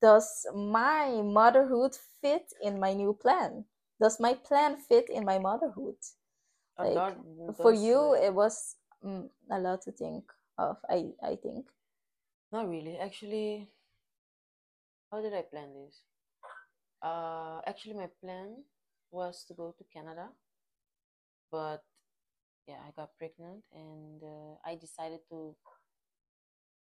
does 0.00 0.46
my 0.54 1.20
motherhood 1.22 1.96
fit 2.20 2.46
in 2.62 2.78
my 2.80 2.92
new 2.92 3.12
plan? 3.14 3.64
Does 4.00 4.20
my 4.20 4.34
plan 4.34 4.76
fit 4.76 5.08
in 5.10 5.24
my 5.24 5.38
motherhood 5.38 5.96
like, 6.84 6.94
lot 6.94 7.16
for 7.56 7.72
you 7.72 8.14
it 8.14 8.32
was 8.32 8.76
mm, 9.04 9.28
a 9.50 9.58
lot 9.58 9.80
to 9.82 9.92
think 9.92 10.24
of 10.58 10.76
i 10.88 11.10
i 11.22 11.36
think 11.36 11.66
Not 12.52 12.68
really. 12.68 12.98
Actually, 12.98 13.68
how 15.10 15.20
did 15.20 15.34
I 15.34 15.42
plan 15.42 15.74
this? 15.74 16.02
Uh, 17.02 17.60
actually, 17.66 17.94
my 17.94 18.08
plan 18.20 18.64
was 19.10 19.44
to 19.48 19.54
go 19.54 19.74
to 19.76 19.84
Canada, 19.92 20.28
but 21.50 21.84
yeah, 22.66 22.78
I 22.86 22.90
got 22.96 23.16
pregnant 23.18 23.64
and 23.74 24.22
uh, 24.22 24.54
I 24.64 24.76
decided 24.76 25.20
to. 25.30 25.54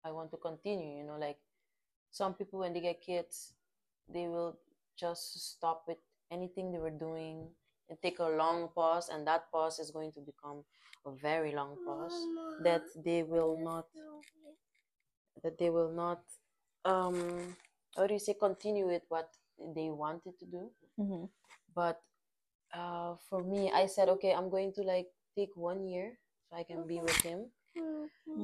I 0.04 0.10
want 0.12 0.30
to 0.32 0.36
continue. 0.36 0.98
You 0.98 1.04
know, 1.04 1.18
like 1.18 1.38
some 2.10 2.34
people 2.34 2.60
when 2.60 2.72
they 2.72 2.80
get 2.80 3.00
kids, 3.00 3.54
they 4.08 4.28
will 4.28 4.58
just 4.98 5.52
stop 5.54 5.84
with 5.88 5.98
anything 6.30 6.72
they 6.72 6.78
were 6.78 6.90
doing 6.90 7.48
and 7.92 8.00
take 8.00 8.18
a 8.20 8.28
long 8.28 8.68
pause, 8.74 9.10
and 9.12 9.26
that 9.28 9.50
pause 9.52 9.78
is 9.78 9.90
going 9.92 10.12
to 10.12 10.20
become 10.20 10.64
a 11.04 11.12
very 11.12 11.52
long 11.52 11.76
pause 11.84 12.16
that 12.64 12.82
they 13.04 13.22
will 13.22 13.58
not 13.60 13.86
that 15.42 15.58
they 15.58 15.70
will 15.70 15.90
not 15.92 16.22
um 16.84 17.56
how 17.96 18.06
do 18.06 18.14
you 18.14 18.20
say 18.20 18.34
continue 18.34 18.86
with 18.86 19.02
what 19.08 19.28
they 19.76 19.90
wanted 19.90 20.38
to 20.38 20.46
do. 20.46 20.70
Mhm. 20.98 21.28
but 21.74 22.00
uh 22.74 23.16
for 23.28 23.42
me 23.42 23.70
i 23.72 23.86
said 23.86 24.08
okay 24.08 24.32
i'm 24.32 24.50
going 24.50 24.72
to 24.72 24.82
like 24.82 25.08
take 25.36 25.54
one 25.56 25.84
year 25.88 26.18
so 26.48 26.56
i 26.56 26.62
can 26.64 26.86
be 26.86 27.00
with 27.00 27.16
him 27.22 27.50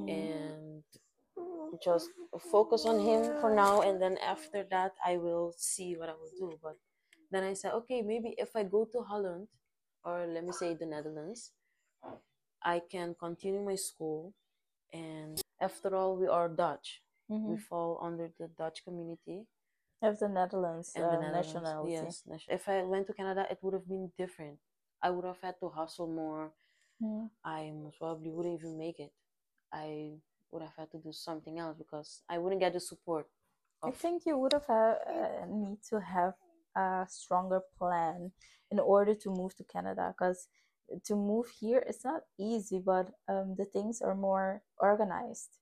and 0.08 0.82
just 1.82 2.10
focus 2.50 2.86
on 2.86 2.98
him 3.00 3.22
for 3.40 3.54
now 3.54 3.82
and 3.82 4.00
then 4.02 4.16
after 4.18 4.64
that 4.70 4.94
i 5.04 5.16
will 5.16 5.52
see 5.56 5.96
what 5.96 6.08
i 6.08 6.12
will 6.12 6.32
do. 6.38 6.58
But 6.62 6.76
then 7.30 7.42
i 7.44 7.52
said 7.54 7.73
okay 7.73 8.02
maybe 8.02 8.35
if 8.38 8.54
i 8.56 8.62
go 8.62 8.85
to 8.85 9.00
holland 9.02 9.49
or 10.04 10.26
let 10.26 10.44
me 10.44 10.52
say 10.52 10.75
the 10.75 10.87
netherlands 10.87 11.52
i 12.62 12.80
can 12.90 13.14
continue 13.18 13.62
my 13.64 13.75
school 13.75 14.32
and 14.92 15.42
after 15.61 15.94
all 15.94 16.16
we 16.16 16.26
are 16.26 16.49
dutch 16.49 17.02
we 17.28 17.37
Mhm. 17.56 17.61
fall 17.70 17.99
under 18.02 18.30
the 18.38 18.49
Dutch 18.49 18.85
community. 18.85 19.47
Of 20.02 20.18
the 20.18 20.28
Netherlands 20.28 20.92
and 20.97 21.04
the 21.04 21.08
uh, 21.16 21.20
Netherlands. 21.20 21.54
nationality. 21.54 21.92
Yes, 21.92 22.23
if 22.49 22.68
I 22.68 22.82
went 22.82 23.06
to 23.08 23.12
Canada, 23.14 23.47
it 23.50 23.58
would 23.62 23.75
have 23.75 23.87
been 23.88 24.12
different. 24.16 24.58
I 25.02 25.11
would 25.11 25.25
have 25.26 25.40
had 25.42 25.58
to 25.61 25.68
hustle 25.68 26.06
more. 26.08 26.52
Mm. 27.02 27.30
I 27.44 27.70
most 27.73 27.99
probably 27.99 28.30
wouldn't 28.30 28.58
even 28.61 28.78
make 28.78 28.99
it. 28.99 29.12
I 29.73 30.18
would 30.50 30.62
have 30.62 30.75
had 30.76 30.90
to 30.92 30.99
do 30.99 31.12
something 31.12 31.58
else 31.58 31.76
because 31.78 32.23
I 32.28 32.38
wouldn't 32.38 32.61
get 32.61 32.73
the 32.73 32.80
support. 32.80 33.28
I 33.82 33.90
think 33.90 34.25
you 34.26 34.38
would 34.38 34.52
have 34.54 34.66
had, 34.66 34.94
uh, 35.06 35.47
need 35.47 35.82
to 35.90 36.00
have 36.00 36.35
a 36.76 37.06
stronger 37.08 37.60
plan 37.78 38.32
in 38.70 38.78
order 38.78 39.14
to 39.14 39.30
move 39.30 39.54
to 39.56 39.64
Canada 39.64 40.14
because 40.16 40.48
to 41.04 41.14
move 41.14 41.46
here 41.60 41.84
it's 41.87 42.04
not 42.04 42.22
easy, 42.38 42.80
but 42.84 43.10
um, 43.28 43.54
the 43.56 43.64
things 43.64 44.00
are 44.00 44.14
more 44.14 44.62
organized. 44.78 45.58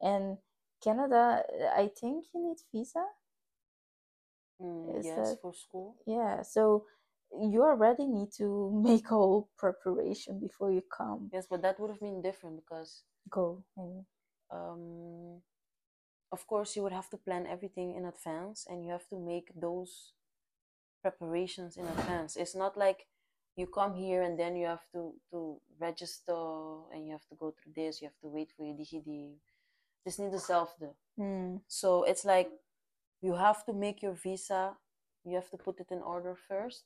And 0.00 0.38
Canada, 0.82 1.42
I 1.76 1.90
think 2.00 2.26
you 2.34 2.48
need 2.48 2.56
visa. 2.72 3.04
Mm, 4.62 5.02
yes, 5.02 5.16
that 5.16 5.38
for 5.40 5.54
school. 5.54 5.96
yeah? 6.06 6.42
So 6.42 6.84
you 7.32 7.62
already 7.62 8.06
need 8.06 8.32
to 8.38 8.70
make 8.82 9.06
a 9.06 9.14
whole 9.14 9.50
preparation 9.56 10.40
before 10.40 10.72
you 10.72 10.82
come. 10.96 11.30
Yes, 11.32 11.46
but 11.48 11.62
that 11.62 11.78
would 11.78 11.90
have 11.90 12.00
been 12.00 12.22
different 12.22 12.56
because, 12.56 13.02
Go. 13.30 13.62
Mean. 13.76 14.04
um, 14.50 15.40
of 16.32 16.46
course, 16.46 16.76
you 16.76 16.82
would 16.82 16.92
have 16.92 17.10
to 17.10 17.16
plan 17.16 17.46
everything 17.46 17.94
in 17.96 18.04
advance 18.04 18.66
and 18.68 18.84
you 18.84 18.92
have 18.92 19.08
to 19.08 19.18
make 19.18 19.50
those 19.54 20.12
preparations 21.02 21.76
in 21.76 21.86
advance. 21.86 22.36
It's 22.36 22.54
not 22.54 22.76
like 22.76 23.06
you 23.56 23.66
come 23.66 23.94
here 23.94 24.22
and 24.22 24.38
then 24.38 24.56
you 24.56 24.66
have 24.66 24.84
to, 24.92 25.14
to 25.30 25.60
register 25.78 26.32
and 26.92 27.06
you 27.06 27.12
have 27.12 27.26
to 27.28 27.36
go 27.36 27.52
through 27.52 27.72
this, 27.74 28.00
you 28.00 28.08
have 28.08 28.18
to 28.20 28.28
wait 28.28 28.50
for 28.56 28.64
your 28.64 28.76
DigiD. 28.76 29.38
Het 30.02 30.12
is 30.12 30.16
niet 30.16 30.30
dezelfde. 30.30 30.94
Mm. 31.14 31.62
So 31.66 32.02
it's 32.02 32.24
like 32.24 32.50
you 33.18 33.36
have 33.36 33.64
to 33.64 33.72
make 33.72 34.00
your 34.00 34.14
visa, 34.14 34.78
you 35.22 35.34
have 35.34 35.48
to 35.50 35.56
put 35.56 35.78
it 35.78 35.90
in 35.90 36.02
order 36.02 36.36
first, 36.48 36.84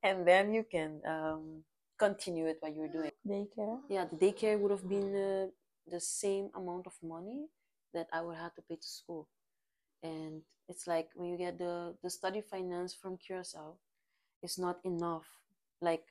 and 0.00 0.26
then 0.26 0.52
you 0.52 0.64
can 0.64 1.00
um, 1.04 1.64
continue 1.96 2.44
with 2.44 2.56
what 2.60 2.74
you're 2.74 2.92
doing. 2.92 3.12
Daycare. 3.22 3.80
Yeah, 3.88 4.06
the 4.06 4.16
daycare 4.16 4.58
would 4.58 4.70
have 4.70 4.88
been 4.88 5.14
uh, 5.14 5.50
the 5.90 6.00
same 6.00 6.50
amount 6.54 6.86
of 6.86 6.94
money 7.02 7.48
that 7.92 8.06
I 8.12 8.22
would 8.22 8.36
have 8.36 8.54
to 8.54 8.62
pay 8.62 8.76
to 8.76 8.88
school. 8.88 9.28
And 10.02 10.42
it's 10.68 10.86
like 10.86 11.08
when 11.14 11.28
you 11.30 11.38
get 11.38 11.58
the, 11.58 11.94
the 12.02 12.10
study 12.10 12.40
finance 12.40 12.94
from 12.94 13.16
Curacao, 13.16 13.76
it's 14.42 14.58
not 14.58 14.78
enough, 14.84 15.26
like 15.80 16.04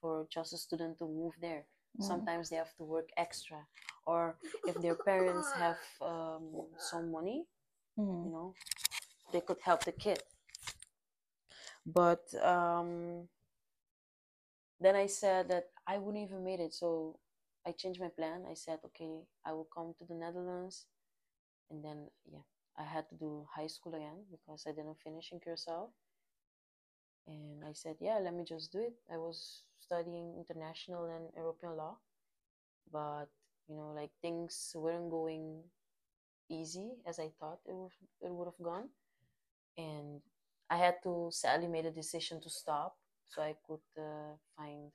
for 0.00 0.26
just 0.30 0.52
a 0.52 0.58
student 0.58 0.98
to 0.98 1.06
move 1.06 1.34
there. 1.40 1.64
Mm. 2.00 2.06
Sometimes 2.06 2.50
they 2.50 2.56
have 2.56 2.74
to 2.76 2.84
work 2.84 3.08
extra, 3.16 3.66
or 4.06 4.36
if 4.66 4.80
their 4.80 4.94
parents 4.94 5.50
have 5.52 5.78
um, 6.00 6.66
some 6.78 7.10
money, 7.10 7.46
you 7.96 8.04
Mm. 8.04 8.32
know, 8.32 8.54
they 9.32 9.40
could 9.40 9.60
help 9.60 9.84
the 9.84 9.92
kid. 9.92 10.22
But 11.86 12.32
um, 12.42 13.28
then 14.80 14.96
I 14.96 15.06
said 15.06 15.48
that 15.48 15.70
I 15.86 15.98
wouldn't 15.98 16.24
even 16.24 16.44
made 16.44 16.60
it, 16.60 16.74
so 16.74 17.18
I 17.66 17.72
changed 17.72 18.00
my 18.00 18.08
plan. 18.08 18.44
I 18.50 18.54
said, 18.54 18.78
okay, 18.86 19.22
I 19.44 19.52
will 19.52 19.68
come 19.74 19.94
to 19.98 20.04
the 20.04 20.14
Netherlands, 20.14 20.86
and 21.70 21.84
then 21.84 22.08
yeah, 22.30 22.44
I 22.78 22.84
had 22.84 23.08
to 23.10 23.14
do 23.16 23.46
high 23.54 23.68
school 23.68 23.94
again 23.94 24.24
because 24.30 24.64
I 24.66 24.72
didn't 24.72 25.00
finish 25.04 25.32
in 25.32 25.40
Curacao. 25.40 25.90
And 27.26 27.64
I 27.64 27.72
said, 27.72 27.96
yeah, 28.00 28.18
let 28.18 28.34
me 28.34 28.44
just 28.44 28.72
do 28.72 28.80
it. 28.80 28.94
I 29.12 29.16
was 29.16 29.62
studying 29.80 30.34
international 30.36 31.04
and 31.06 31.28
European 31.36 31.76
law, 31.76 31.98
but 32.92 33.26
you 33.68 33.76
know, 33.76 33.92
like 33.94 34.10
things 34.22 34.72
weren't 34.76 35.10
going 35.10 35.62
easy 36.50 36.92
as 37.06 37.18
I 37.20 37.30
thought 37.40 37.60
it 37.66 37.74
would 37.74 37.92
it 38.22 38.32
would 38.32 38.46
have 38.46 38.62
gone, 38.62 38.88
and 39.78 40.22
I 40.70 40.78
had 40.78 41.02
to 41.04 41.30
sadly 41.32 41.68
made 41.68 41.86
a 41.86 41.92
decision 41.92 42.40
to 42.42 42.50
stop 42.50 42.96
so 43.28 43.42
I 43.42 43.56
could 43.66 43.86
uh, 43.98 44.36
find 44.56 44.92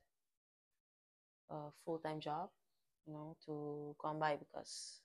a 1.50 1.72
full 1.84 2.00
time 2.00 2.19
job, 2.19 2.50
you 3.06 3.13
know, 3.13 3.36
to 3.45 3.95
come 4.01 4.19
by 4.19 4.36
because 4.38 5.01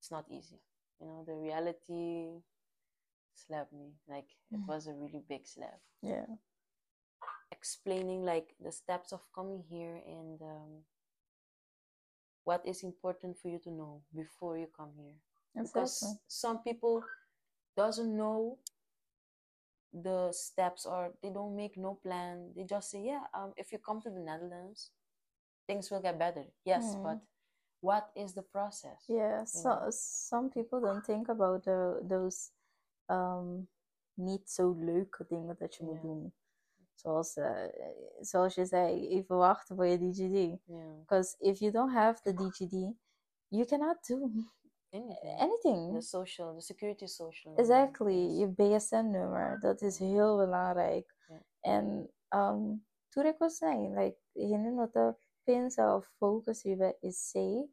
it's 0.00 0.10
not 0.10 0.26
easy. 0.30 0.60
You 1.00 1.06
know, 1.06 1.24
the 1.26 1.34
reality 1.34 2.40
slapped 3.34 3.72
me 3.72 3.92
like 4.08 4.28
it 4.50 4.58
Mhm. 4.60 4.66
was 4.66 4.86
a 4.86 4.94
really 4.94 5.20
big 5.28 5.46
slap. 5.46 5.80
Yeah. 6.02 6.26
Explaining 7.50 8.24
like 8.24 8.54
the 8.60 8.72
steps 8.72 9.12
of 9.12 9.20
coming 9.32 9.62
here 9.62 9.96
and 10.06 10.40
um, 10.42 10.84
what 12.44 12.64
is 12.66 12.82
important 12.82 13.38
for 13.38 13.48
you 13.48 13.58
to 13.60 13.70
know 13.70 14.02
before 14.14 14.58
you 14.58 14.66
come 14.66 14.92
here 14.96 15.14
because 15.62 16.18
some 16.28 16.58
people 16.62 17.02
doesn't 17.76 18.16
know 18.16 18.58
the 19.92 20.32
steps 20.32 20.84
or 20.86 21.12
they 21.22 21.30
don't 21.30 21.54
make 21.56 21.76
no 21.76 21.94
plan 21.94 22.52
they 22.56 22.64
just 22.64 22.90
say 22.90 23.00
yeah 23.02 23.22
um, 23.32 23.52
if 23.56 23.72
you 23.72 23.78
come 23.78 24.00
to 24.00 24.10
the 24.10 24.18
netherlands 24.18 24.90
things 25.66 25.90
will 25.90 26.02
get 26.02 26.18
better 26.18 26.44
yes 26.64 26.96
Mm. 26.96 27.02
but 27.02 27.18
what 27.84 28.10
is 28.14 28.32
the 28.32 28.42
process 28.42 29.04
Yeah, 29.06 29.44
so 29.44 29.68
know 29.68 29.90
some 29.90 30.48
people 30.48 30.80
don't 30.80 31.04
think 31.04 31.28
about 31.28 31.62
the, 31.64 32.00
those 32.08 32.50
um, 33.08 33.68
niet 34.14 34.50
zo 34.50 34.74
leuke 34.78 35.24
dingen 35.28 35.56
dat 35.58 35.74
je 35.74 35.84
moet 35.84 36.02
doen. 36.02 36.34
Zoals, 36.94 37.36
eh, 37.36 37.68
zoals 38.20 38.54
je 38.54 38.64
zei, 38.64 39.08
even 39.08 39.36
wachten 39.36 39.76
voor 39.76 39.86
je 39.86 39.98
DigiD. 39.98 40.60
yeah 40.64 40.98
Because 41.00 41.36
if 41.38 41.58
you 41.58 41.72
don't 41.72 41.92
have 41.92 42.22
the 42.22 42.34
DigiD, 42.34 42.94
you 43.48 43.64
cannot 43.64 44.06
do 44.06 44.30
anything 44.90 45.40
anything. 45.40 45.94
the 45.94 46.00
social 46.00 46.54
the 46.54 46.60
security 46.60 47.06
social 47.06 47.56
Exactly, 47.56 48.14
yes. 48.14 48.38
je 48.38 48.46
BSN-nummer, 48.48 49.60
dat 49.60 49.82
is 49.82 49.98
heel 49.98 50.36
belangrijk. 50.36 51.14
Ja. 51.28 51.42
En 51.60 52.10
um, 52.28 52.86
toen 53.08 53.24
ik 53.26 53.38
was 53.38 53.56
saying, 53.56 53.98
like, 53.98 54.18
hindi 54.32 54.68
no 54.68 54.88
te 54.90 55.16
pensa 55.46 55.82
of 55.96 56.06
focus 56.20 56.64
ibe 56.64 56.92
is 57.02 57.18
say, 57.18 57.64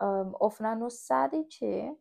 um, 0.00 0.34
of 0.40 0.60
na 0.60 0.74
no 0.74 0.88
sadi 0.88 1.44
che, 1.48 1.92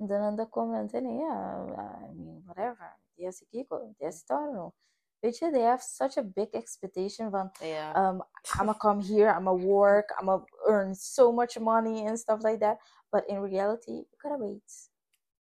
dan 0.00 0.22
anda 0.22 0.46
comment 0.46 0.92
and 0.94 1.18
yeah, 1.20 1.66
I 1.78 2.12
mean, 2.14 2.42
whatever. 2.46 2.90
Yes, 3.16 3.42
kiko, 3.52 3.94
yes, 4.00 4.24
no. 4.28 4.74
Weet 5.20 5.38
je, 5.38 5.50
they 5.50 5.62
have 5.62 5.82
such 5.82 6.18
a 6.18 6.22
big 6.22 6.48
expectation 6.54 7.30
van, 7.30 7.50
yeah 7.62 7.92
um, 7.96 8.22
I'm 8.58 8.66
gonna 8.66 8.78
come 8.82 9.00
here, 9.00 9.30
I'm 9.30 9.44
gonna 9.44 9.64
work, 9.64 10.10
I'm 10.18 10.26
gonna 10.26 10.44
earn 10.68 10.94
so 10.94 11.32
much 11.32 11.58
money 11.58 12.06
and 12.06 12.18
stuff 12.18 12.40
like 12.42 12.60
that. 12.60 12.78
But 13.10 13.24
in 13.28 13.38
reality, 13.40 13.92
you 13.92 14.16
gotta 14.22 14.36
wait. 14.38 14.62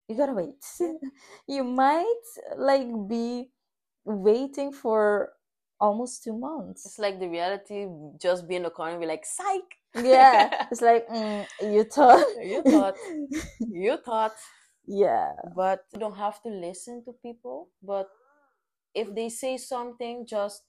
You 0.09 0.17
gotta 0.17 0.33
wait. 0.35 0.65
you 1.49 1.65
might 1.65 2.23
like 2.59 2.89
be 3.09 3.51
waiting 4.05 4.73
for 4.73 5.33
almost 5.81 6.23
two 6.25 6.37
months. 6.37 6.85
it's 6.87 6.99
like 6.99 7.19
the 7.21 7.29
reality 7.29 7.87
just 8.21 8.49
being 8.49 8.59
in 8.61 8.65
the 8.65 8.71
corner 8.71 8.99
be 8.99 9.07
like 9.07 9.25
psych 9.25 9.79
yeah, 9.95 10.51
it's 10.71 10.81
like 10.83 11.07
mm, 11.09 11.47
you 11.61 11.85
thought. 11.85 12.27
You 12.43 12.63
thought. 12.63 12.97
you 13.71 13.97
thought 14.05 14.35
yeah, 14.87 15.33
but 15.55 15.85
you 15.93 15.99
don't 16.01 16.17
have 16.17 16.43
to 16.43 16.49
listen 16.49 17.03
to 17.05 17.13
people 17.23 17.69
but 17.83 18.09
if 18.95 19.15
they 19.15 19.29
say 19.29 19.57
something 19.57 20.27
just 20.27 20.63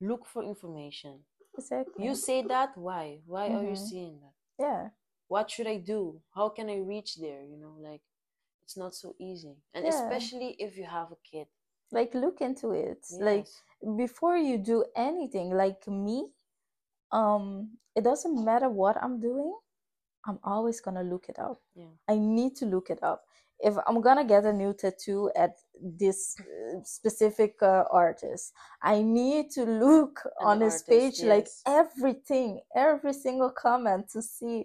look 0.00 0.26
for 0.26 0.42
information 0.42 1.20
exactly. 1.56 2.04
you 2.04 2.14
say 2.14 2.42
that 2.42 2.76
why 2.76 3.18
why 3.26 3.50
are 3.50 3.64
you 3.64 3.74
Mhm. 3.74 3.76
saying 3.76 4.18
that 4.22 4.32
yeah, 4.58 4.88
what 5.28 5.50
should 5.50 5.66
i 5.66 5.76
do 5.76 6.20
how 6.34 6.48
can 6.48 6.68
i 6.70 6.76
reach 6.78 7.16
there 7.16 7.42
you 7.42 7.56
know 7.56 7.74
like 7.80 8.00
it's 8.64 8.76
not 8.76 8.94
so 8.94 9.14
easy 9.18 9.54
and 9.74 9.84
Yeah. 9.84 9.88
especially 9.88 10.56
if 10.58 10.76
you 10.76 10.84
have 10.84 11.10
a 11.12 11.16
kid 11.30 11.46
like 11.92 12.14
look 12.14 12.40
into 12.40 12.72
it. 12.72 13.06
Like 13.18 13.46
Yes. 13.46 13.62
Before 13.96 14.36
you 14.36 14.58
do 14.58 14.84
anything, 14.96 15.50
like 15.50 15.86
me, 15.86 16.28
um, 17.12 17.70
it 17.94 18.04
doesn't 18.04 18.44
matter 18.44 18.68
what 18.68 18.96
I'm 19.02 19.20
doing. 19.20 19.54
I'm 20.26 20.38
always 20.44 20.80
gonna 20.80 21.02
look 21.02 21.26
it 21.28 21.38
up. 21.38 21.60
yeah 21.74 21.86
I 22.08 22.16
need 22.16 22.56
to 22.56 22.66
look 22.66 22.90
it 22.90 23.02
up. 23.02 23.24
If 23.60 23.74
I'm 23.86 24.00
gonna 24.00 24.24
get 24.24 24.44
a 24.44 24.52
new 24.52 24.72
tattoo 24.74 25.30
at 25.34 25.56
this 25.80 26.36
uh, 26.40 26.80
specific 26.84 27.56
uh, 27.62 27.84
artist, 27.90 28.52
I 28.82 29.02
need 29.02 29.50
to 29.52 29.64
look 29.64 30.20
At 30.40 30.46
on 30.46 30.58
the 30.58 30.66
his 30.66 30.74
artist, 30.74 30.88
page 30.88 31.22
like 31.22 31.48
everything, 31.66 32.60
every 32.76 33.12
single 33.12 33.50
comment 33.50 34.10
to 34.10 34.22
see 34.22 34.64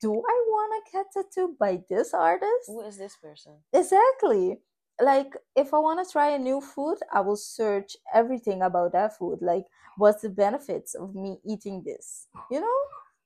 do 0.00 0.12
I 0.14 0.36
want 0.48 0.72
to 0.86 0.92
get 0.92 1.06
tattooed 1.12 1.58
by 1.58 1.82
this 1.90 2.14
artist? 2.14 2.66
who 2.68 2.80
is 2.82 2.96
this 2.96 3.16
person 3.16 3.52
Exactly. 3.72 4.58
Like 5.02 5.34
if 5.56 5.72
I 5.74 5.78
want 5.78 6.06
to 6.06 6.10
try 6.12 6.30
a 6.30 6.38
new 6.38 6.60
food, 6.60 6.98
I 7.12 7.20
will 7.20 7.36
search 7.36 7.96
everything 8.14 8.62
about 8.62 8.92
that 8.92 9.16
food. 9.16 9.38
Like 9.42 9.64
what's 9.96 10.22
the 10.22 10.30
benefits 10.30 10.94
of 10.94 11.14
me 11.14 11.38
eating 11.44 11.82
this? 11.84 12.28
You 12.50 12.60
know? 12.60 12.80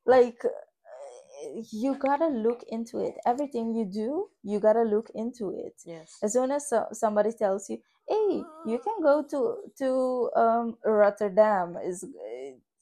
Like 0.06 0.42
you 1.72 1.94
got 1.96 2.18
to 2.18 2.28
look 2.28 2.64
into 2.68 2.98
it. 2.98 3.14
Everything 3.26 3.74
you 3.74 3.84
do, 3.84 4.28
you 4.42 4.60
got 4.60 4.74
to 4.74 4.82
look 4.82 5.10
into 5.14 5.50
it. 5.50 5.74
yes 5.84 6.18
As 6.22 6.32
soon 6.32 6.50
as 6.50 6.68
so- 6.68 6.88
somebody 6.92 7.32
tells 7.32 7.68
you, 7.68 7.78
"Hey, 8.08 8.42
you 8.66 8.78
can 8.78 9.02
go 9.02 9.22
to 9.22 9.56
to 9.78 10.30
um, 10.36 10.78
Rotterdam," 10.84 11.76
is 11.84 12.04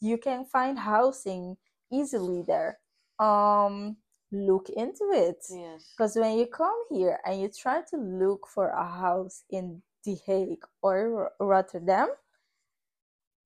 you 0.01 0.19
can 0.19 0.45
find 0.45 0.79
housing 0.79 1.57
easily 1.91 2.43
there. 2.43 2.79
Um, 3.19 3.97
look 4.33 4.69
into 4.71 5.05
it 5.13 5.39
Yes. 5.51 5.85
because 5.97 6.17
when 6.17 6.39
you 6.39 6.47
come 6.47 6.81
here 6.91 7.21
and 7.27 7.41
you 7.41 7.49
try 7.49 7.83
to 7.91 7.97
look 7.97 8.47
for 8.49 8.69
a 8.71 8.85
house 8.87 9.45
in 9.51 9.83
The 10.05 10.17
Hague 10.27 10.65
or 10.83 11.33
Rotterdam, 11.41 12.09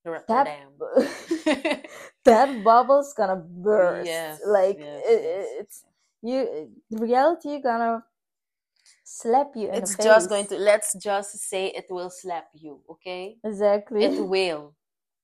Rotterdam. 0.05 0.72
that 2.25 2.62
bubble's 2.64 3.12
gonna 3.14 3.37
burst. 3.37 4.07
Yes. 4.07 4.40
like 4.46 4.79
yes, 4.79 5.03
it, 5.07 5.22
yes. 5.22 5.46
it's 5.61 5.85
you. 6.22 6.70
Reality 6.90 7.61
gonna 7.61 8.05
slap 9.05 9.53
you 9.57 9.68
in 9.72 9.75
It's 9.75 9.96
just 9.96 10.29
going 10.29 10.46
to. 10.49 10.57
Let's 10.59 10.94
just 10.94 11.38
say 11.40 11.68
it 11.68 11.87
will 11.90 12.11
slap 12.11 12.49
you. 12.55 12.81
Okay. 12.90 13.38
exactly. 13.44 14.05
It 14.05 14.18
will. 14.25 14.75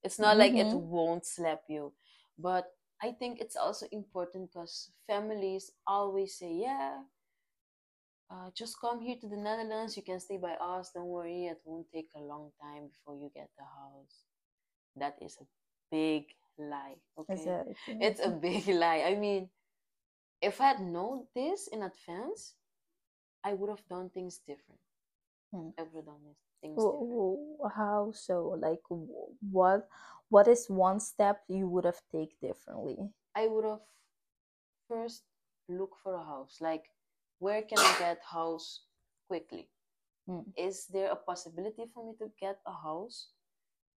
It's 0.02 0.18
not 0.18 0.36
like 0.36 0.54
it 0.56 0.68
Mhm. 0.68 0.80
won't 0.80 1.24
slap 1.26 1.62
you, 1.68 1.92
but 2.38 2.66
I 3.02 3.12
think 3.12 3.40
it's 3.40 3.56
also 3.56 3.86
important 3.92 4.50
because 4.52 4.90
families 5.06 5.72
always 5.86 6.38
say, 6.38 6.52
"Yeah, 6.54 7.04
uh, 8.30 8.50
just 8.54 8.80
come 8.80 9.00
here 9.00 9.16
to 9.20 9.28
the 9.28 9.36
Netherlands. 9.36 9.96
You 9.96 10.02
can 10.02 10.20
stay 10.20 10.36
by 10.38 10.54
us. 10.54 10.90
Don't 10.94 11.06
worry. 11.06 11.46
It 11.46 11.60
won't 11.64 11.86
take 11.92 12.10
a 12.16 12.20
long 12.20 12.50
time 12.60 12.88
before 12.88 13.16
you 13.16 13.30
get 13.34 13.50
the 13.58 13.64
house." 13.64 14.24
That 14.96 15.16
is 15.22 15.38
a 15.40 15.46
big 15.90 16.26
lie. 16.58 16.96
Okay. 17.18 17.34
Exactly. 17.34 17.74
It's 18.00 18.20
a 18.20 18.30
big 18.30 18.66
lie. 18.82 19.04
I 19.06 19.14
mean, 19.16 19.50
if 20.42 20.60
I 20.60 20.68
had 20.68 20.80
known 20.80 21.26
this 21.34 21.68
in 21.68 21.82
advance, 21.82 22.54
I 23.44 23.54
would 23.54 23.70
have 23.70 23.86
done 23.88 24.10
things 24.10 24.38
different. 24.38 24.80
Hmm. 25.52 25.70
I 25.78 25.82
would 25.82 26.04
have 26.06 26.06
done 26.06 26.34
things 26.60 26.76
different. 26.84 27.72
How 27.76 28.12
so? 28.14 28.56
Like, 28.58 28.82
what? 29.50 29.88
What 30.32 30.48
is 30.48 30.70
one 30.70 30.98
step 30.98 31.44
you 31.46 31.68
would 31.68 31.84
have 31.84 32.00
take 32.10 32.40
differently? 32.40 32.96
I 33.36 33.48
would 33.48 33.66
have 33.66 33.84
first 34.88 35.24
look 35.68 35.90
for 36.02 36.14
a 36.14 36.24
house. 36.24 36.56
Like, 36.58 36.84
where 37.38 37.60
can 37.60 37.76
I 37.78 37.94
get 37.98 38.18
house 38.24 38.80
quickly? 39.28 39.68
Hmm. 40.26 40.48
Is 40.56 40.86
there 40.86 41.12
a 41.12 41.16
possibility 41.16 41.84
for 41.92 42.06
me 42.06 42.14
to 42.16 42.32
get 42.40 42.56
a 42.66 42.72
house 42.72 43.28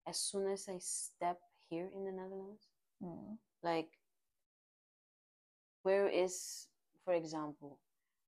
as 0.09 0.19
soon 0.19 0.51
as 0.51 0.67
I 0.69 0.79
step 0.81 1.39
here 1.71 1.89
in 1.95 2.05
the 2.05 2.11
Netherlands? 2.11 2.67
Mm. 3.01 3.39
Like, 3.63 3.91
where 5.85 6.09
is, 6.09 6.67
for 7.05 7.15
example, 7.15 7.79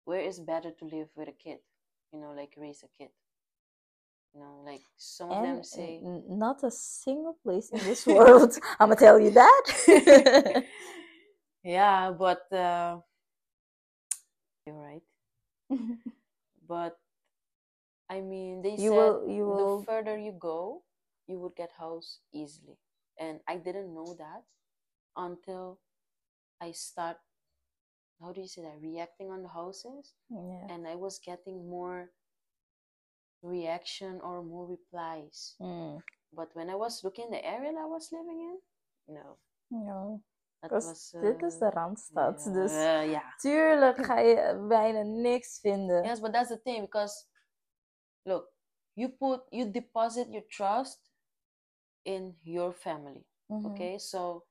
where 0.05 0.21
is 0.21 0.39
better 0.39 0.71
to 0.71 0.85
live 0.85 1.09
with 1.17 1.27
a 1.27 1.33
kid? 1.33 1.59
You 2.13 2.21
know, 2.21 2.35
like 2.37 2.55
raise 2.57 2.85
a 2.85 3.03
kid. 3.03 3.11
Like 4.65 4.83
some 4.97 5.31
of 5.31 5.43
them 5.43 5.63
say. 5.65 6.01
not 6.29 6.63
a 6.65 6.71
single 6.71 7.37
place 7.43 7.71
in 7.71 7.79
this 7.81 8.07
world. 8.07 8.53
I'm 8.81 8.89
gonna 8.89 8.97
tell 9.01 9.19
you 9.21 9.31
that. 9.31 9.63
yeah, 11.65 12.11
but 12.13 12.51
uh, 12.53 12.99
you're 14.67 14.77
right. 14.81 15.03
But 16.69 16.99
I 18.11 18.21
mean, 18.21 18.63
they 18.63 18.71
You 18.77 18.91
said 18.91 18.97
will- 18.99 19.29
you 19.29 19.47
will- 19.47 19.79
the 19.81 19.87
further 19.87 20.17
you 20.19 20.33
go, 20.33 20.83
you 21.27 21.39
would 21.41 21.55
get 21.57 21.71
house 21.79 22.21
easily, 22.33 22.79
and 23.19 23.41
I 23.49 23.57
didn't 23.57 23.95
know 23.95 24.15
that 24.19 24.43
until 25.17 25.79
I 26.61 26.73
start. 26.73 27.19
How 28.21 28.33
do 28.33 28.41
you 28.41 28.49
say 28.49 28.63
that? 28.63 28.81
Reacting 28.81 29.31
on 29.31 29.43
the 29.43 29.49
houses, 29.53 30.15
yeah. 30.31 30.67
and 30.71 30.87
I 30.89 30.95
was 30.97 31.19
getting 31.21 31.69
more 31.69 32.11
reaction 33.43 34.21
or 34.23 34.43
more 34.43 34.67
replies. 34.67 35.55
Mm. 35.59 36.03
But 36.33 36.49
when 36.55 36.69
I 36.71 36.75
was 36.75 37.03
looking 37.03 37.31
the 37.31 37.45
area 37.45 37.73
that 37.73 37.81
I 37.81 37.87
was 37.87 38.09
living 38.13 38.41
in, 38.41 38.59
no, 39.15 39.39
No, 39.71 40.23
that 40.61 40.71
because 40.71 40.87
was. 40.89 41.11
dit 41.11 41.43
is 41.43 41.59
de 41.59 41.65
uh, 41.67 41.71
Randstad. 41.73 42.45
yeah, 42.45 42.53
Dus 42.55 42.73
uh, 42.73 43.11
yeah. 43.11 43.37
tuurlijk 43.37 44.05
ga 44.05 44.19
je 44.19 44.65
bijna 44.69 45.03
niks 45.03 45.61
vinden. 45.61 46.05
Yes, 46.05 46.21
but 46.21 46.33
that's 46.33 46.49
the 46.49 46.61
thing 46.63 46.81
because 46.85 47.27
look, 48.23 48.53
you 48.93 49.09
put 49.09 49.43
you 49.51 49.71
deposit 49.71 50.29
your 50.31 50.47
trust 50.47 51.11
in 52.03 52.39
your 52.43 52.73
family. 52.75 53.27
Mhm. 53.47 53.67
Okay, 53.67 53.99
so 53.99 54.47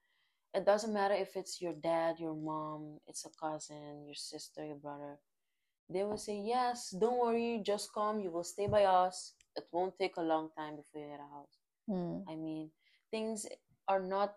it 0.51 0.65
doesn't 0.65 0.93
matter 0.93 1.17
if 1.19 1.35
it's 1.35 1.59
your 1.59 1.79
dad, 1.79 2.17
your 2.19 2.35
mom, 2.35 2.99
it's 3.05 3.25
a 3.25 3.29
cousin, 3.29 4.05
your 4.05 4.15
sister, 4.15 4.65
your 4.65 4.79
brother. 4.79 5.19
They 5.89 6.03
will 6.03 6.17
say, 6.17 6.37
Yes, 6.39 6.89
don't 6.91 7.19
worry, 7.19 7.61
just 7.65 7.93
come, 7.93 8.19
you 8.19 8.31
will 8.31 8.43
stay 8.43 8.67
by 8.67 8.83
us. 8.85 9.33
It 9.55 9.65
won't 9.71 9.97
take 9.99 10.17
a 10.17 10.21
long 10.21 10.49
time 10.57 10.75
before 10.77 11.01
you 11.01 11.07
get 11.09 11.19
a 11.19 11.33
house. 11.33 11.57
Mm. 11.89 12.23
I 12.27 12.35
mean, 12.35 12.71
things 13.11 13.45
are 13.87 14.01
not 14.01 14.35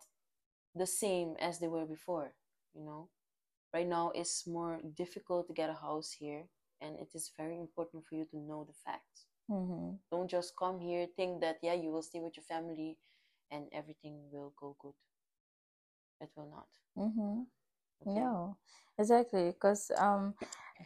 the 0.74 0.86
same 0.86 1.36
as 1.40 1.58
they 1.58 1.68
were 1.68 1.86
before, 1.86 2.32
you 2.74 2.84
know. 2.84 3.08
Right 3.74 3.86
now 3.86 4.12
it's 4.14 4.46
more 4.46 4.80
difficult 4.96 5.46
to 5.48 5.54
get 5.54 5.70
a 5.70 5.74
house 5.74 6.12
here 6.12 6.44
and 6.80 6.98
it 6.98 7.10
is 7.14 7.32
very 7.36 7.58
important 7.58 8.04
for 8.06 8.14
you 8.16 8.24
to 8.26 8.38
know 8.38 8.64
the 8.64 8.74
facts. 8.84 9.26
Mhm. 9.50 9.98
Don't 10.10 10.28
just 10.30 10.56
come 10.56 10.80
here 10.80 11.06
think 11.16 11.40
that 11.40 11.58
yeah, 11.62 11.74
you 11.74 11.90
will 11.90 12.02
stay 12.02 12.20
with 12.20 12.36
your 12.36 12.44
family 12.44 12.98
and 13.50 13.68
everything 13.72 14.30
will 14.30 14.52
go 14.56 14.76
good. 14.80 14.94
It 16.20 16.30
will 16.36 16.48
not. 16.50 16.68
Mhm. 16.96 17.46
No, 18.04 18.56
exactly. 18.98 19.50
Because 19.50 19.90
um, 19.98 20.34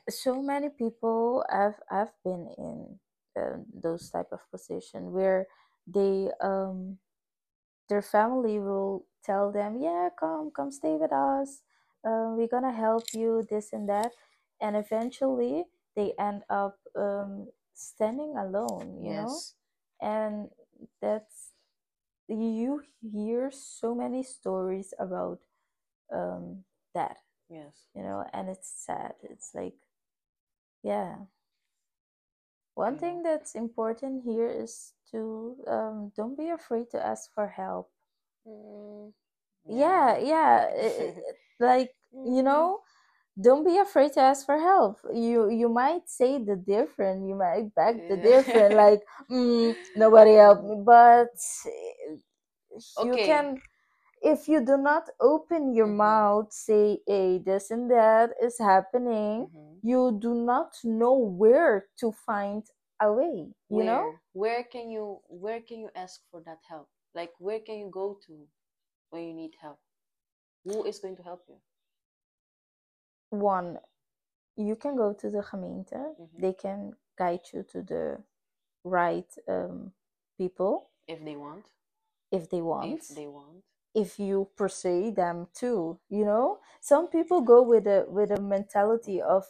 so 0.08 0.42
many 0.42 0.68
people 0.70 1.44
have 1.50 1.74
have 1.90 2.10
been 2.24 2.48
in 2.58 2.98
um, 3.36 3.66
those 3.74 4.10
type 4.10 4.28
of 4.32 4.40
position 4.50 5.12
where 5.12 5.46
they 5.86 6.30
um 6.40 6.98
their 7.88 8.02
family 8.02 8.58
will 8.58 9.06
tell 9.24 9.52
them, 9.52 9.78
yeah, 9.80 10.08
come 10.18 10.50
come 10.54 10.70
stay 10.70 10.96
with 10.96 11.12
us. 11.12 11.62
Uh, 12.04 12.34
we're 12.36 12.48
gonna 12.48 12.72
help 12.72 13.08
you 13.12 13.46
this 13.50 13.72
and 13.72 13.88
that, 13.88 14.12
and 14.60 14.76
eventually 14.76 15.64
they 15.96 16.12
end 16.18 16.42
up 16.50 16.78
um 16.96 17.48
standing 17.74 18.34
alone. 18.36 18.98
You 19.02 19.14
know, 19.14 19.44
and 20.00 20.50
that's 21.00 21.52
you 22.28 22.82
hear 23.02 23.50
so 23.52 23.94
many 23.94 24.22
stories 24.22 24.94
about 24.98 25.38
um 26.12 26.64
that 26.94 27.18
Yes. 27.48 27.88
you 27.94 28.02
know 28.02 28.24
and 28.32 28.48
it's 28.48 28.70
sad. 28.70 29.14
It's 29.22 29.54
like 29.54 29.74
yeah. 30.82 31.16
One 32.74 32.98
thing 32.98 33.22
that's 33.22 33.54
important 33.54 34.24
here 34.24 34.46
is 34.48 34.94
to 35.10 35.56
um 35.66 36.12
don't 36.16 36.36
be 36.36 36.48
afraid 36.50 36.90
to 36.90 37.04
ask 37.04 37.32
for 37.34 37.48
help. 37.48 37.90
Mm, 38.46 39.12
yeah 39.66 40.16
yeah. 40.18 40.68
i- 40.74 40.96
i- 41.04 41.14
like 41.60 41.90
you 42.24 42.42
Mm. 42.42 42.42
know 42.42 42.80
don't 43.40 43.64
be 43.64 43.78
afraid 43.78 44.12
to 44.12 44.20
ask 44.20 44.44
for 44.46 44.58
help. 44.58 44.98
You 45.12 45.48
you 45.50 45.68
might 45.68 46.08
say 46.08 46.38
the 46.38 46.56
different 46.56 47.26
you 47.28 47.34
might 47.34 47.74
beg 47.74 48.06
the 48.08 48.16
different 48.16 48.74
like 48.74 49.00
mm, 49.30 49.76
nobody 49.94 50.34
help 50.34 50.62
me 50.64 50.76
but 50.84 51.34
eh, 51.66 52.16
you 52.98 53.18
Okay. 53.18 53.24
can 53.24 53.62
if 54.22 54.48
you 54.48 54.64
do 54.64 54.76
not 54.76 55.08
open 55.20 55.74
your 55.74 55.86
Mhm. 55.86 55.96
mouth 56.06 56.52
say 56.52 56.98
hey 57.06 57.38
this 57.38 57.70
and 57.70 57.90
that 57.90 58.30
is 58.42 58.58
happening 58.58 59.48
Mhm. 59.48 59.82
you 59.82 60.16
do 60.20 60.34
not 60.34 60.72
know 60.84 61.14
where 61.14 61.86
to 61.98 62.12
find 62.12 62.64
a 63.00 63.12
way 63.12 63.52
you 63.68 63.84
know? 63.84 64.04
Where? 64.04 64.20
Where 64.32 64.64
can 64.64 64.90
you 64.90 65.20
where 65.28 65.60
can 65.60 65.80
you 65.80 65.90
ask 65.94 66.20
for 66.30 66.40
that 66.42 66.60
help? 66.68 66.88
Like 67.14 67.32
where 67.38 67.60
can 67.60 67.78
you 67.78 67.90
go 67.90 68.18
to 68.26 68.48
when 69.10 69.24
you 69.24 69.34
need 69.34 69.54
help? 69.60 69.78
Who 70.64 70.84
is 70.84 70.98
going 71.00 71.16
to 71.16 71.22
help 71.22 71.44
you? 71.48 71.56
One 73.30 73.78
you 74.56 74.76
can 74.76 74.96
go 74.96 75.12
to 75.14 75.30
the 75.30 75.42
gemeente 75.42 76.16
Mhm. 76.18 76.40
they 76.40 76.52
can 76.52 76.96
guide 77.16 77.40
you 77.52 77.62
to 77.64 77.82
the 77.82 78.22
right 78.84 79.32
um, 79.48 79.92
people. 80.38 80.90
If 81.06 81.24
they 81.24 81.36
want. 81.36 81.66
If 82.30 82.48
they 82.50 82.60
want. 82.62 83.00
If 83.00 83.08
they 83.08 83.26
want 83.26 83.64
if 83.94 84.18
you 84.18 84.48
persuade 84.56 85.16
them 85.16 85.46
too 85.54 85.98
you 86.08 86.24
know? 86.24 86.58
Some 86.80 87.08
people 87.08 87.40
go 87.42 87.62
with 87.62 87.86
a 87.86 88.04
with 88.08 88.30
a 88.30 88.40
mentality 88.40 89.20
of 89.22 89.44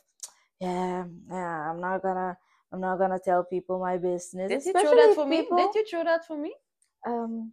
yeah 0.61 1.05
yeah 1.31 1.71
i'm 1.71 1.81
not 1.81 2.03
gonna 2.03 2.37
i'm 2.73 2.81
not 2.81 2.99
gonna 2.99 3.19
tell 3.25 3.45
people 3.45 3.79
my 3.81 3.97
business 3.99 4.51
did 4.51 4.65
you 4.65 4.73
throw 4.73 4.91
especially 4.91 4.97
that 4.97 5.15
for 5.15 5.27
me? 5.27 5.49
did 5.57 5.75
you 5.75 5.85
throw 5.91 6.05
that 6.05 6.27
for 6.27 6.37
me? 6.37 6.55
Um 7.07 7.53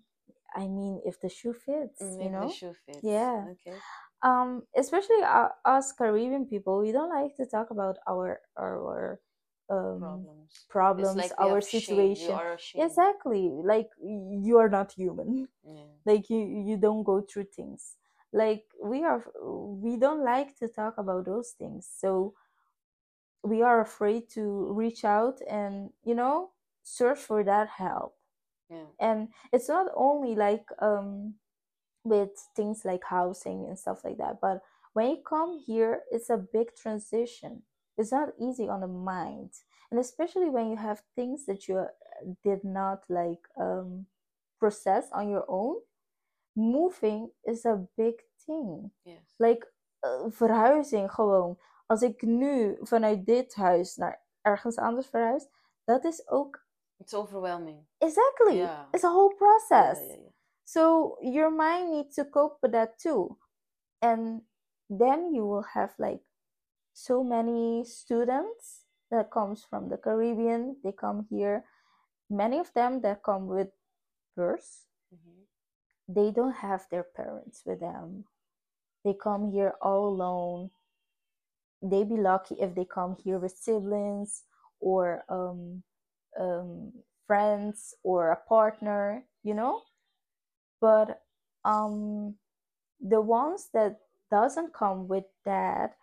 i 0.56 0.68
mean 0.68 1.02
if 1.06 1.20
the 1.22 1.30
shoe 1.30 1.54
fits 1.54 2.02
Mm, 2.04 2.24
you 2.24 2.26
if 2.28 2.32
know? 2.32 2.48
the 2.48 2.54
shoe 2.54 2.74
fits. 2.86 3.04
Yeah. 3.04 3.46
okay. 3.52 3.78
Um 4.22 4.64
especially 4.76 5.24
uh, 5.24 5.50
us 5.66 5.92
caribbean 5.94 6.46
people 6.46 6.80
we 6.80 6.92
don't 6.92 7.10
like 7.10 7.36
to 7.38 7.46
talk 7.46 7.72
about 7.72 7.98
our 8.08 8.42
our 8.58 9.20
um 9.70 10.00
problems. 10.00 10.66
Problems, 10.70 11.16
like 11.16 11.32
our 11.40 11.62
situation. 11.62 12.42
exactly. 12.76 13.50
Like 13.64 13.90
you 14.02 14.58
are 14.58 14.70
not 14.70 14.92
human. 14.94 15.48
Yeah. 15.64 15.74
like 16.06 16.30
you 16.30 16.40
you 16.68 16.78
don't 16.78 17.04
go 17.04 17.22
through 17.22 17.46
things. 17.56 17.96
Like 18.34 18.66
we 18.84 19.04
are 19.04 19.24
we 19.44 19.98
don't 19.98 20.24
like 20.24 20.58
to 20.60 20.68
talk 20.68 20.98
about 20.98 21.26
those 21.26 21.52
things. 21.52 21.88
So 22.00 22.34
we 23.44 23.62
are 23.62 23.82
afraid 23.82 24.30
to 24.32 24.72
reach 24.74 25.04
out 25.06 25.40
and 25.50 25.90
you 26.04 26.16
know 26.16 26.52
search 26.84 27.20
for 27.20 27.44
that 27.44 27.68
help. 27.70 28.16
Yeah. 28.70 28.86
And 29.00 29.30
it's 29.52 29.70
not 29.70 29.88
only 29.96 30.36
like 30.36 30.66
um 30.82 31.36
with 32.04 32.32
things 32.56 32.84
like 32.86 33.04
housing 33.06 33.66
and 33.68 33.78
stuff 33.78 34.04
like 34.06 34.18
that 34.18 34.40
but 34.42 34.62
when 34.94 35.10
you 35.10 35.18
come 35.28 35.60
here 35.66 36.02
it's 36.12 36.30
a 36.30 36.38
big 36.38 36.74
transition 36.76 37.62
it's 38.00 38.12
not 38.12 38.30
easy 38.40 38.68
on 38.70 38.80
the 38.80 38.88
mind 38.88 39.52
and 39.92 40.00
especially 40.00 40.50
when 40.50 40.70
you 40.70 40.78
have 40.78 41.02
things 41.16 41.46
that 41.46 41.68
you 41.68 41.78
uh, 41.80 41.88
did 42.42 42.64
not 42.64 43.04
like 43.10 43.48
um, 43.58 44.08
process 44.60 45.12
on 45.12 45.30
your 45.30 45.44
own 45.48 45.76
moving 46.56 47.30
is 47.46 47.66
a 47.66 47.76
big 47.98 48.16
thing 48.46 48.92
Yes. 49.06 49.24
like 49.40 49.66
uh, 50.04 50.30
verhuizing 50.32 51.12
gewoon 51.12 51.58
als 51.88 52.02
ik 52.02 52.22
nu 52.22 52.78
vanuit 52.82 53.26
dit 53.26 53.56
huis 53.56 53.96
naar 53.96 54.22
ergens 54.42 54.78
anders 54.78 55.08
verhuis 55.08 55.48
dat 55.86 56.04
is 56.04 56.28
ook 56.28 56.68
It's 56.98 57.14
overwhelming. 57.14 57.86
exactly 57.98 58.56
Yeah. 58.58 58.86
it's 58.92 59.04
a 59.04 59.10
whole 59.12 59.36
process 59.36 60.00
yeah, 60.00 60.18
yeah. 60.20 60.32
so 60.64 61.16
your 61.22 61.52
mind 61.52 61.90
needs 61.92 62.16
to 62.16 62.24
cope 62.30 62.58
with 62.62 62.72
that 62.72 62.98
too 62.98 63.38
and 64.00 64.42
then 64.98 65.34
you 65.34 65.48
will 65.48 65.64
have 65.64 65.94
like 65.98 66.24
so 67.06 67.24
many 67.24 67.84
students 67.86 68.86
that 69.12 69.32
comes 69.32 69.64
from 69.70 69.90
the 69.90 69.98
caribbean 69.98 70.78
they 70.84 70.92
come 70.92 71.26
here. 71.30 71.66
Many 72.30 72.60
of 72.60 72.74
them 72.74 73.02
that 73.02 73.24
come 73.24 73.48
with 73.48 73.70
births 74.36 74.88
Mhm. 75.14 75.48
they 76.08 76.32
don't 76.32 76.56
have 76.68 76.88
their 76.90 77.04
parents 77.04 77.66
with 77.66 77.80
them. 77.80 78.26
They 79.04 79.14
come 79.14 79.52
here 79.52 79.76
all 79.82 80.08
alone. 80.10 80.72
They 81.82 82.04
be 82.04 82.18
lucky 82.18 82.56
if 82.60 82.76
they 82.76 82.86
come 82.86 83.16
here 83.16 83.40
with 83.40 83.58
siblings 83.58 84.44
or 84.80 85.24
um, 85.30 85.84
um, 86.40 86.94
friends 87.28 87.94
or 88.04 88.32
a 88.32 88.36
partner 88.36 89.26
you 89.44 89.54
know? 89.54 89.82
But 90.82 91.22
um, 91.66 92.36
the 93.00 93.22
ones 93.22 93.70
that 93.74 94.00
doesn't 94.32 94.74
come 94.74 95.08
with 95.08 95.26
that 95.46 95.98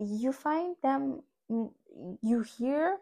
you 0.00 0.32
find 0.32 0.76
them 0.82 1.22
you 2.22 2.40
hear 2.42 2.98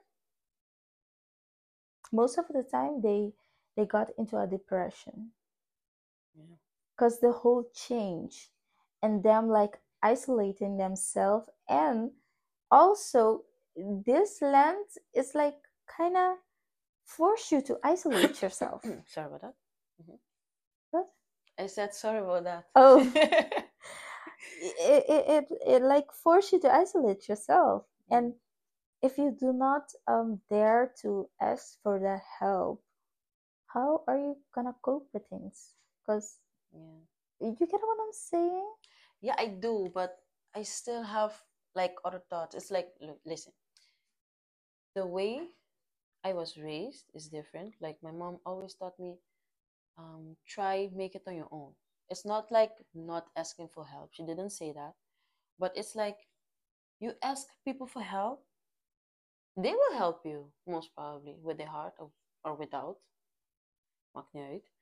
most 2.13 2.39
of 2.39 2.47
the 2.49 2.63
time 2.63 3.01
they 3.03 3.33
they 3.77 3.85
got 3.85 4.11
into 4.19 4.39
a 4.39 4.47
depression 4.47 5.33
Yeah. 6.35 6.57
because 6.95 7.21
the 7.21 7.33
whole 7.33 7.65
change 7.75 8.51
and 9.03 9.23
them 9.23 9.49
like 9.49 9.79
isolating 10.03 10.77
themselves 10.77 11.49
and 11.69 12.11
also 12.71 13.45
this 13.77 14.41
land 14.41 14.87
is 15.15 15.35
like 15.35 15.57
kind 15.87 16.17
of 16.17 16.37
force 17.05 17.53
you 17.53 17.61
to 17.63 17.79
isolate 17.85 18.41
yourself 18.43 18.83
sorry 19.07 19.27
about 19.27 19.41
that. 19.43 19.55
Mhm. 20.03 20.19
What? 20.91 21.07
I 21.59 21.67
said 21.67 21.95
sorry 21.95 22.19
about 22.21 22.45
that. 22.45 22.65
Oh. 22.75 23.01
it, 24.61 25.05
it, 25.09 25.25
it, 25.29 25.59
it 25.67 25.83
like 25.83 26.12
force 26.12 26.53
you 26.53 26.61
to 26.61 26.73
isolate 26.73 27.29
yourself 27.29 27.85
and 28.11 28.35
if 29.03 29.19
you 29.19 29.37
do 29.39 29.53
not 29.53 29.93
um 30.09 30.41
dare 30.51 30.93
to 31.03 31.29
ask 31.41 31.79
for 31.83 31.99
that 32.01 32.23
help 32.41 32.83
how 33.69 34.03
are 34.09 34.19
you 34.19 34.37
gonna 34.55 34.75
cope 34.83 35.09
with 35.12 35.27
things 35.29 35.75
because 36.03 36.39
yeah. 36.73 37.01
you 37.41 37.57
get 37.59 37.71
what 37.83 37.99
i'm 38.01 38.12
saying 38.12 38.67
Yeah, 39.21 39.35
I 39.39 39.49
do, 39.49 39.91
but 39.95 40.19
I 40.55 40.62
still 40.62 41.03
have 41.03 41.33
like 41.75 41.95
other 42.05 42.23
thoughts. 42.31 42.55
It's 42.55 42.71
like, 42.71 42.89
look, 43.01 43.21
listen. 43.27 43.53
The 44.97 45.07
way 45.07 45.51
I 46.25 46.33
was 46.35 46.57
raised 46.57 47.05
is 47.15 47.29
different. 47.29 47.75
Like 47.81 48.03
my 48.03 48.12
mom 48.12 48.41
always 48.47 48.75
taught 48.75 48.99
me, 48.99 49.19
um, 49.99 50.37
try 50.47 50.91
make 50.95 51.15
it 51.17 51.25
on 51.27 51.37
your 51.37 51.49
own. 51.53 51.75
It's 52.09 52.25
not 52.25 52.51
like 52.51 52.73
not 52.95 53.27
asking 53.37 53.69
for 53.69 53.87
help. 53.87 54.11
She 54.12 54.25
didn't 54.25 54.51
say 54.51 54.73
that, 54.73 54.95
but 55.59 55.73
it's 55.77 55.95
like 55.95 56.19
you 57.01 57.12
ask 57.23 57.47
people 57.64 57.87
for 57.87 58.03
help, 58.03 58.45
they 59.57 59.73
will 59.73 59.97
help 59.99 60.25
you 60.25 60.53
most 60.66 60.95
probably 60.95 61.37
with 61.42 61.59
their 61.59 61.69
heart 61.69 61.95
or, 61.99 62.11
or 62.45 62.55
without. 62.57 62.97
Maakt 64.12 64.33
niet 64.33 64.45
uit. 64.45 64.73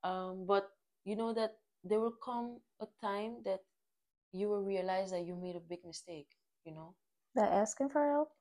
Um, 0.00 0.46
but 0.46 0.64
you 1.02 1.16
know 1.16 1.32
that 1.34 1.58
there 1.82 2.00
will 2.00 2.18
come 2.18 2.60
a 2.80 2.86
time 3.00 3.42
that 3.42 3.60
you 4.32 4.48
will 4.48 4.64
realize 4.64 5.10
that 5.10 5.24
you 5.26 5.36
made 5.36 5.56
a 5.56 5.60
big 5.68 5.84
mistake, 5.84 6.36
you 6.64 6.72
know? 6.74 6.94
By 7.34 7.46
asking 7.46 7.90
for 7.90 8.02
help 8.02 8.32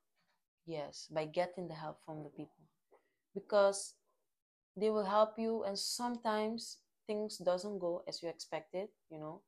Yes, 0.65 1.07
by 1.09 1.25
getting 1.25 1.67
the 1.67 1.73
help 1.75 2.03
from 2.03 2.23
the 2.23 2.29
people. 2.29 2.67
Because 3.33 3.95
they 4.75 4.89
will 4.89 5.05
help 5.05 5.39
you 5.39 5.63
and 5.63 5.77
sometimes 5.79 6.77
things 7.07 7.37
doesn't 7.37 7.79
go 7.79 8.03
as 8.07 8.21
you 8.21 8.29
expected, 8.29 8.89
you 9.09 9.19
know? 9.19 9.41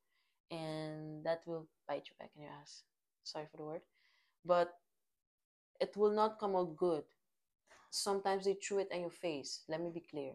And 0.49 1.23
that 1.25 1.41
will 1.45 1.67
bite 1.87 2.07
you 2.09 2.15
back 2.19 2.31
in 2.35 2.43
your 2.43 2.51
ass. 2.61 2.83
Sorry 3.23 3.45
for 3.51 3.57
the 3.57 3.63
word. 3.63 3.81
But 4.45 4.73
it 5.79 5.95
will 5.95 6.11
not 6.11 6.39
come 6.39 6.55
out 6.55 6.75
good. 6.75 7.03
Sometimes 7.91 8.45
they 8.45 8.55
threw 8.55 8.79
it 8.79 8.89
in 8.91 9.01
your 9.01 9.11
face. 9.11 9.61
Let 9.67 9.81
me 9.81 9.91
be 9.93 10.03
clear. 10.09 10.33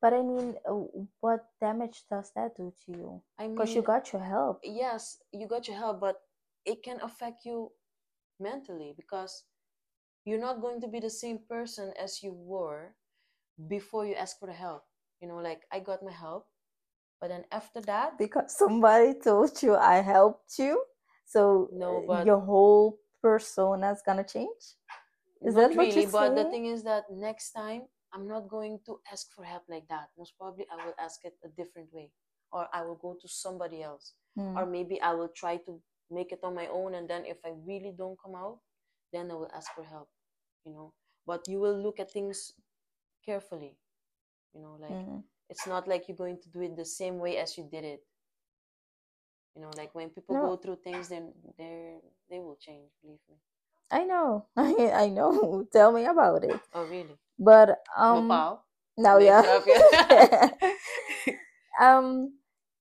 But 0.00 0.12
I 0.12 0.22
mean, 0.22 0.56
uh, 0.68 0.84
what 1.20 1.46
damage 1.60 2.04
does 2.10 2.30
that 2.36 2.56
do 2.56 2.72
to 2.84 2.92
you? 2.92 3.22
I 3.38 3.48
Because 3.48 3.74
you 3.74 3.82
got 3.82 4.12
your 4.12 4.22
help. 4.22 4.60
yes, 4.62 5.18
you 5.32 5.46
got 5.46 5.68
your 5.68 5.78
help, 5.78 6.00
but 6.00 6.20
it 6.66 6.82
can 6.82 7.00
affect 7.00 7.44
you 7.44 7.72
mentally 8.38 8.92
because 8.96 9.44
you're 10.24 10.40
not 10.40 10.60
going 10.60 10.80
to 10.82 10.88
be 10.88 11.00
the 11.00 11.10
same 11.10 11.38
person 11.48 11.92
as 11.98 12.22
you 12.22 12.32
were 12.32 12.94
before 13.68 14.04
you 14.04 14.14
ask 14.14 14.38
for 14.38 14.46
the 14.46 14.52
help. 14.52 14.84
You 15.20 15.28
know, 15.28 15.36
like 15.38 15.62
I 15.72 15.80
got 15.80 16.02
my 16.02 16.12
help, 16.12 16.46
but 17.20 17.28
then 17.28 17.44
after 17.50 17.80
that, 17.82 18.18
Because 18.18 18.56
somebody 18.56 19.14
told 19.14 19.62
you 19.62 19.74
I 19.76 19.96
helped 20.02 20.58
you, 20.58 20.82
so 21.24 21.68
No, 21.72 21.98
uh, 21.98 22.06
but- 22.06 22.26
your 22.26 22.40
whole 22.40 22.98
persona 23.22 23.92
is 23.92 24.02
gonna 24.06 24.24
change. 24.24 24.76
Is 25.42 25.54
that 25.54 25.70
what 25.76 25.86
really. 25.86 26.02
you're 26.02 26.10
But 26.10 26.34
the 26.34 26.44
thing 26.50 26.66
is 26.66 26.82
that 26.84 27.04
next 27.10 27.52
time 27.52 27.82
I'm 28.12 28.26
not 28.26 28.48
going 28.48 28.80
to 28.86 29.00
ask 29.12 29.30
for 29.34 29.44
help 29.44 29.64
like 29.68 29.86
that. 29.88 30.08
Most 30.16 30.36
probably 30.38 30.66
I 30.72 30.76
will 30.84 30.94
ask 30.98 31.24
it 31.24 31.34
a 31.44 31.48
different 31.48 31.92
way, 31.92 32.10
or 32.52 32.66
I 32.72 32.82
will 32.82 32.96
go 32.96 33.14
to 33.20 33.28
somebody 33.28 33.82
else, 33.82 34.14
Hmm. 34.34 34.56
or 34.56 34.64
maybe 34.66 35.00
I 35.02 35.12
will 35.12 35.28
try 35.28 35.58
to 35.58 35.82
make 36.10 36.32
it 36.32 36.40
on 36.42 36.54
my 36.54 36.68
own. 36.68 36.94
And 36.94 37.08
then 37.10 37.26
if 37.26 37.38
I 37.44 37.50
really 37.66 37.92
don't 37.92 38.18
come 38.18 38.34
out, 38.34 38.60
then 39.12 39.30
I 39.30 39.34
will 39.34 39.50
ask 39.52 39.70
for 39.74 39.84
help. 39.84 40.08
You 40.64 40.72
know, 40.72 40.94
but 41.26 41.46
you 41.48 41.60
will 41.60 41.76
look 41.82 42.00
at 42.00 42.10
things 42.10 42.52
carefully. 43.24 43.76
You 44.54 44.60
know, 44.62 44.76
like 44.80 44.92
Mm. 44.92 45.22
It's 45.48 45.66
not 45.66 45.86
like 45.88 46.08
you're 46.08 46.16
going 46.16 46.38
to 46.42 46.48
do 46.50 46.60
it 46.62 46.76
the 46.76 46.84
same 46.84 47.18
way 47.18 47.36
as 47.38 47.56
you 47.56 47.68
did 47.70 47.84
it. 47.84 48.00
You 49.54 49.62
know, 49.62 49.70
like 49.76 49.94
when 49.94 50.10
people 50.10 50.34
No. 50.34 50.42
go 50.42 50.56
through 50.56 50.76
things, 50.84 51.08
then 51.08 51.32
they 51.58 51.96
they 52.30 52.38
will 52.40 52.56
change. 52.60 52.90
Believe 53.02 53.20
me. 53.28 53.36
I 53.90 54.04
know, 54.04 54.46
I 54.56 55.08
know. 55.08 55.64
Tell 55.72 55.92
me 55.92 56.04
about 56.04 56.44
it. 56.44 56.60
Oh, 56.74 56.84
really? 56.84 57.16
But 57.38 57.78
um, 57.96 58.28
Bepaal. 58.28 58.58
now 58.98 59.18
Nee, 59.18 59.26
yeah. 59.26 59.42
grapje. 59.42 60.52
um 61.80 62.32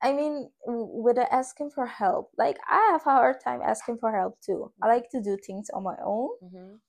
i 0.02 0.12
mean 0.14 0.50
with 0.66 1.16
the 1.18 1.34
asking 1.34 1.70
for 1.70 1.86
help 1.86 2.32
like 2.38 2.58
i 2.70 2.90
have 2.92 3.02
a 3.06 3.12
hard 3.12 3.36
time 3.44 3.62
asking 3.62 3.98
for 3.98 4.12
help 4.16 4.40
too 4.42 4.72
i 4.82 4.88
like 4.88 5.10
to 5.10 5.22
do 5.22 5.38
things 5.46 5.70
on 5.74 5.84
my 5.84 5.96
own 6.04 6.30
Mhm. 6.44 6.80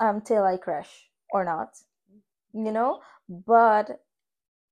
until 0.00 0.44
i 0.44 0.56
crash 0.56 1.10
or 1.30 1.44
not 1.44 1.70
you 2.52 2.72
know 2.72 3.00
but 3.28 4.00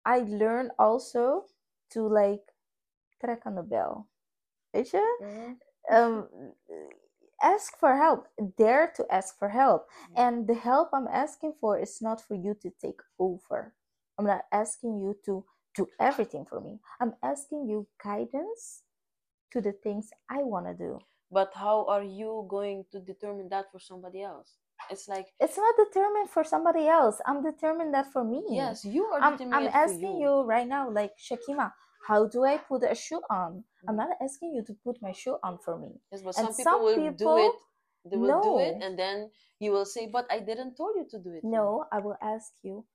i 0.07 0.21
learned 0.29 0.71
also 0.79 1.45
to 1.91 2.09
like 2.09 2.55
trek 3.21 3.47
on 3.47 3.55
the 3.55 3.63
bell. 3.63 4.07
Weet 4.71 4.89
je? 4.91 5.17
Mhm. 5.21 5.59
um 5.91 6.29
ask 7.43 7.77
for 7.79 7.97
help. 7.97 8.29
Dare 8.57 8.91
to 8.93 9.05
ask 9.09 9.37
for 9.39 9.49
help. 9.51 9.89
And 10.15 10.47
the 10.47 10.55
help 10.55 10.89
i'm 10.93 11.09
asking 11.09 11.55
for 11.61 11.79
is 11.81 12.01
not 12.01 12.21
for 12.23 12.35
you 12.37 12.55
to 12.55 12.71
take 12.71 13.03
over. 13.19 13.75
I'm 14.19 14.27
not 14.27 14.45
asking 14.51 15.01
you 15.01 15.15
to 15.25 15.45
do 15.75 15.87
everything 15.99 16.47
for 16.47 16.61
me. 16.61 16.81
I'm 17.01 17.15
asking 17.21 17.69
you 17.69 17.87
guidance 18.03 18.83
to 19.53 19.61
the 19.61 19.73
things 19.73 20.11
i 20.29 20.43
want 20.43 20.67
to 20.67 20.75
do. 20.75 20.99
But 21.31 21.55
how 21.55 21.87
are 21.89 22.05
you 22.05 22.47
going 22.49 22.85
to 22.93 23.01
determine 23.01 23.49
that 23.49 23.71
for 23.73 23.81
somebody 23.81 24.23
else? 24.23 24.59
It's 24.91 25.09
like 25.09 25.27
it's 25.41 25.57
not 25.57 25.75
determined 25.85 26.31
for 26.31 26.45
somebody 26.45 26.87
else 26.87 27.17
i'm 27.27 27.43
determined 27.43 27.93
that 27.95 28.07
for 28.13 28.23
me 28.25 28.41
yes, 28.51 28.85
you 28.85 29.05
are 29.07 29.21
i'm, 29.21 29.35
I'm 29.53 29.67
asking 29.85 30.17
you. 30.21 30.41
you 30.41 30.43
right 30.55 30.69
now 30.69 30.85
like 30.91 31.13
shakima 31.19 31.73
how 32.07 32.27
do 32.29 32.45
i 32.45 32.57
put 32.59 32.83
a 32.85 32.95
shoe 32.95 33.21
on 33.31 33.65
i'm 33.89 33.95
Mhm. 33.95 33.99
not 34.03 34.11
asking 34.27 34.51
you 34.55 34.63
to 34.69 34.75
put 34.85 34.97
my 35.03 35.13
shoe 35.13 35.37
on 35.43 35.59
for 35.65 35.75
me 35.79 35.93
Yes, 36.13 36.23
but 36.23 36.35
and 36.39 36.47
some 36.47 36.55
people 36.55 36.63
some 36.73 36.83
will 36.85 36.97
people- 37.13 37.37
do 37.37 37.47
it. 37.47 37.57
They 38.09 38.17
will 38.17 38.41
do 38.51 38.59
it, 38.69 38.77
and 38.87 38.95
then 38.97 39.17
you 39.59 39.73
will 39.75 39.85
say, 39.95 40.07
"But 40.07 40.25
I 40.31 40.39
didn't 40.39 40.77
told 40.77 40.95
you 40.95 41.07
to 41.11 41.19
do 41.19 41.31
it." 41.37 41.43
No, 41.43 41.67
I 41.91 41.99
will 41.99 42.15
ask 42.23 42.53
you, 42.63 42.87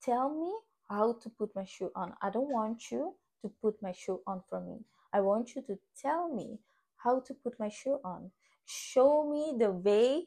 tell 0.00 0.28
me 0.30 0.50
how 0.88 1.12
to 1.22 1.28
put 1.28 1.54
my 1.54 1.64
shoe 1.64 1.90
on. 1.94 2.14
I 2.22 2.30
don't 2.30 2.50
want 2.50 2.90
you 2.90 3.14
to 3.42 3.48
put 3.60 3.74
my 3.82 3.92
shoe 3.92 4.20
on 4.26 4.40
for 4.48 4.60
me. 4.60 4.76
I 5.12 5.20
want 5.20 5.54
you 5.54 5.60
to 5.68 5.78
tell 6.00 6.28
me 6.28 6.58
how 7.04 7.20
to 7.20 7.34
put 7.34 7.60
my 7.60 7.68
shoe 7.68 7.98
on. 8.02 8.30
Show 8.64 9.24
me 9.28 9.54
the 9.58 9.70
way 9.72 10.26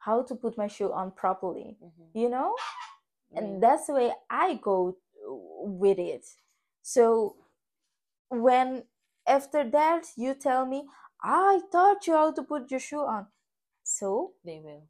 how 0.00 0.22
to 0.24 0.34
put 0.36 0.58
my 0.58 0.68
shoe 0.68 0.92
on 0.92 1.12
properly. 1.12 1.78
Mhm. 1.82 2.10
You 2.14 2.30
know? 2.30 2.56
And 3.36 3.46
mean, 3.46 3.60
that's 3.60 3.86
the 3.88 3.94
way 3.94 4.12
I 4.30 4.54
go 4.56 4.96
with 5.62 5.98
it. 5.98 6.26
So 6.82 7.36
when 8.28 8.84
after 9.26 9.64
that 9.70 10.06
you 10.16 10.34
tell 10.34 10.66
me 10.66 10.84
i 11.22 11.60
taught 11.72 12.06
you 12.06 12.14
how 12.14 12.32
to 12.32 12.42
put 12.42 12.70
your 12.70 12.80
shoe 12.80 13.00
on 13.04 13.26
so 13.84 14.32
They 14.44 14.60
will. 14.60 14.82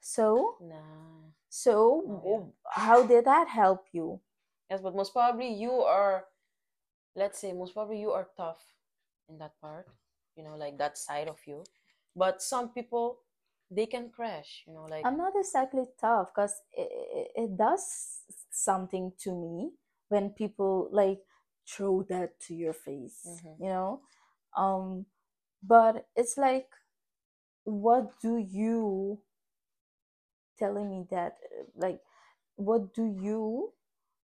so 0.00 0.56
Nah. 0.60 1.30
so 1.48 2.02
Oh, 2.08 2.22
yeah. 2.26 2.72
how 2.82 3.06
did 3.06 3.24
that 3.26 3.48
help 3.48 3.86
you 3.92 4.20
Yes, 4.70 4.80
but 4.82 4.94
most 4.96 5.12
probably 5.12 5.52
you 5.52 5.72
are, 5.84 6.24
let's 7.16 7.38
say, 7.38 7.52
most 7.52 7.74
probably 7.74 8.00
you 8.00 8.10
are 8.12 8.28
tough 8.36 8.62
in 9.28 9.38
that 9.38 9.52
part, 9.60 9.86
you 10.36 10.42
know, 10.44 10.56
like 10.56 10.78
that 10.78 10.96
side 10.98 11.28
of 11.28 11.38
you. 11.46 11.64
But 12.16 12.42
some 12.42 12.70
people, 12.70 13.18
they 13.74 13.86
can 13.86 14.10
crash, 14.10 14.64
you 14.66 14.74
know, 14.74 14.86
like, 14.90 15.04
i'm 15.04 15.16
not 15.16 15.32
exactly 15.36 15.84
tough 16.00 16.28
because 16.34 16.54
it, 16.72 16.88
it, 16.92 17.28
it 17.44 17.56
does 17.56 18.20
something 18.50 19.12
to 19.18 19.32
me 19.32 19.70
when 20.08 20.30
people 20.30 20.88
like 20.92 21.20
throw 21.68 22.02
that 22.08 22.38
to 22.40 22.54
your 22.54 22.72
face 22.74 23.20
Mhm. 23.26 23.56
you 23.60 23.68
know 23.68 24.00
um 24.56 25.06
but 25.62 26.06
it's 26.16 26.36
like 26.36 26.68
what 27.64 28.20
do 28.20 28.36
you 28.38 29.20
telling 30.58 30.90
me 30.90 31.06
that 31.10 31.38
like 31.76 32.00
what 32.56 32.94
do 32.94 33.04
you 33.20 33.72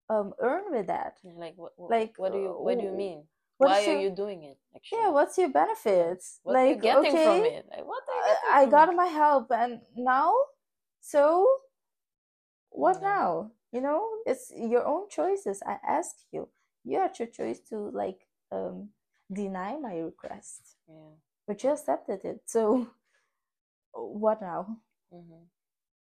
um 0.09 0.35
earn 0.41 0.65
with 0.71 0.87
that 0.87 1.19
like 1.25 1.55
what, 1.57 1.73
what, 1.77 1.91
like, 1.91 2.15
what 2.19 2.33
do 2.33 2.39
you, 2.39 2.49
what 2.51 2.79
do 2.79 2.85
you 2.85 2.93
uh, 2.93 2.97
mean? 2.97 3.25
What 3.59 3.69
Why 3.71 3.81
is 3.81 3.89
are 3.89 3.93
your- 3.93 4.01
you 4.03 4.11
doing 4.11 4.43
it? 4.45 4.59
Actually, 4.75 4.99
yeah 5.01 5.09
what's 5.11 5.39
your 5.39 5.49
benefits 5.49 6.41
what 6.43 6.57
are 6.57 6.67
you 6.67 6.73
like 6.75 6.83
getting 6.83 7.13
okay 7.13 7.25
from 7.25 7.45
it? 7.45 7.67
Like, 7.71 7.87
what 7.87 8.03
are 8.09 8.17
you 8.29 8.35
getting 8.35 8.69
I, 8.69 8.71
got 8.71 8.95
my 8.95 9.07
help 9.07 9.51
and 9.51 9.81
now 9.97 10.35
so 11.01 11.47
what 12.71 12.99
Yeah. 13.03 13.09
now 13.09 13.51
you 13.73 13.81
know 13.81 14.07
it's 14.27 14.53
your 14.55 14.85
own 14.87 15.09
choices 15.09 15.63
i 15.67 15.79
ask 15.87 16.15
you 16.33 16.49
you 16.85 16.99
had 16.99 17.19
your 17.19 17.29
choice 17.29 17.61
to 17.71 17.77
like 17.91 18.27
um 18.53 18.91
deny 19.33 19.77
my 19.77 19.97
request 19.99 20.77
Yeah. 20.89 21.15
but 21.47 21.63
you 21.65 21.71
accepted 21.71 22.25
it 22.25 22.41
so 22.47 22.87
what 23.95 24.41
now 24.41 24.79
hmm 25.11 25.45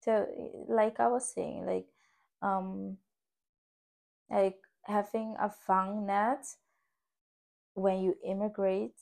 so 0.02 0.28
like 0.68 1.00
i 1.00 1.08
was 1.08 1.26
saying 1.34 1.66
like 1.66 1.88
um 2.42 2.98
like 4.30 4.58
having 4.84 5.36
a 5.40 5.52
vangnet 5.68 6.56
when 7.74 8.02
you 8.02 8.16
immigrate 8.26 8.96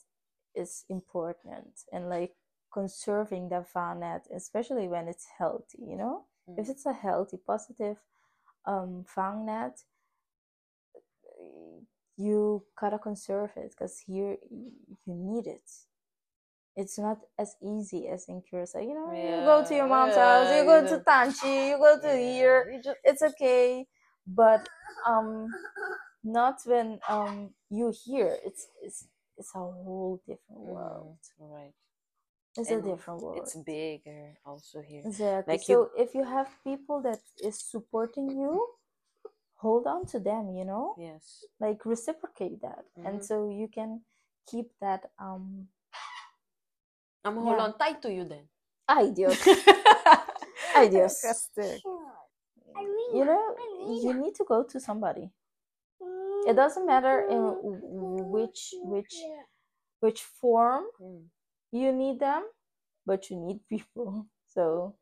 is 0.54 0.84
important. 0.88 1.82
And 1.92 2.08
like 2.08 2.34
conserving 2.72 3.48
that 3.50 3.66
vangnet 3.74 4.22
especially 4.34 4.88
when 4.88 5.06
it's 5.08 5.26
healthy 5.38 5.78
you 5.80 5.96
know? 5.96 6.24
If 6.56 6.68
it's 6.68 6.86
a 6.86 6.92
healthy 6.92 7.38
positive 7.46 7.98
um 8.66 9.04
vangnet 9.16 9.82
you 12.16 12.62
gotta 12.80 12.98
conserve 12.98 13.50
it 13.56 13.70
because 13.70 13.98
here 14.06 14.36
you 14.50 14.72
need 15.06 15.46
it. 15.46 15.68
It's 16.76 16.98
not 16.98 17.18
as 17.38 17.54
easy 17.62 18.08
as 18.08 18.26
in 18.28 18.42
Curacao. 18.48 18.80
You 18.80 18.94
know, 18.94 19.12
you 19.12 19.44
go 19.44 19.64
to 19.66 19.74
your 19.74 19.86
mom's 19.88 20.14
house, 20.14 20.50
you 20.54 20.64
go 20.64 20.86
to 20.88 21.04
Tanchi, 21.04 21.68
you 21.70 21.76
go 21.78 21.98
to 22.00 22.08
Yeah, 22.08 22.32
here. 22.32 22.80
just- 22.82 22.98
It's 23.04 23.22
okay, 23.22 23.86
but 24.26 24.68
um, 25.06 25.48
not 26.24 26.60
when 26.66 27.00
um 27.08 27.50
you 27.70 27.92
hear 28.04 28.36
It's 28.44 28.68
it's 28.82 29.06
it's 29.38 29.54
a 29.54 29.58
whole 29.58 30.20
different 30.26 30.60
world. 30.62 31.18
Mhm, 31.40 31.50
Right. 31.50 31.74
It's 32.56 32.70
And 32.70 32.84
a 32.84 32.90
different 32.90 33.22
world. 33.22 33.38
It's 33.38 33.56
bigger 33.56 34.36
also 34.44 34.82
here. 34.82 35.02
Exactly. 35.06 35.52
like 35.54 35.68
you- 35.68 35.88
so 35.88 36.02
if 36.02 36.14
you 36.14 36.24
have 36.24 36.48
people 36.64 37.00
that 37.02 37.20
is 37.42 37.58
supporting 37.58 38.28
you, 38.30 38.68
hold 39.56 39.86
on 39.86 40.04
to 40.06 40.20
them. 40.20 40.50
You 40.54 40.64
know, 40.64 40.94
Yes. 40.98 41.44
like 41.60 41.84
reciprocate 41.86 42.60
that, 42.60 42.84
and 42.96 43.20
Mhm. 43.20 43.24
so 43.24 43.48
you 43.48 43.68
can 43.68 44.04
keep 44.46 44.70
that 44.80 45.10
um. 45.18 45.68
I'm 47.24 47.34
gonna 47.34 47.46
hold 47.46 47.58
Yeah. 47.58 47.64
on 47.64 47.78
tight 47.78 48.02
to 48.02 48.12
you 48.12 48.24
then. 48.24 48.48
Ay 48.88 49.10
Dios, 49.10 49.38
ay 50.76 50.88
Dios. 50.88 51.22
You 53.14 53.24
know 53.24 53.56
you 54.02 54.14
need 54.14 54.34
to 54.36 54.44
go 54.44 54.62
to 54.64 54.80
somebody 54.80 55.30
it 56.46 56.54
doesn't 56.56 56.86
matter 56.86 57.26
in 57.28 57.40
which 58.30 58.74
which 58.84 59.14
which 60.00 60.22
form 60.40 60.84
Mm. 61.00 61.28
you 61.72 61.92
need 61.92 62.18
them 62.20 62.42
but 63.06 63.30
you 63.30 63.36
need 63.36 63.60
people 63.72 64.26
so 64.48 64.96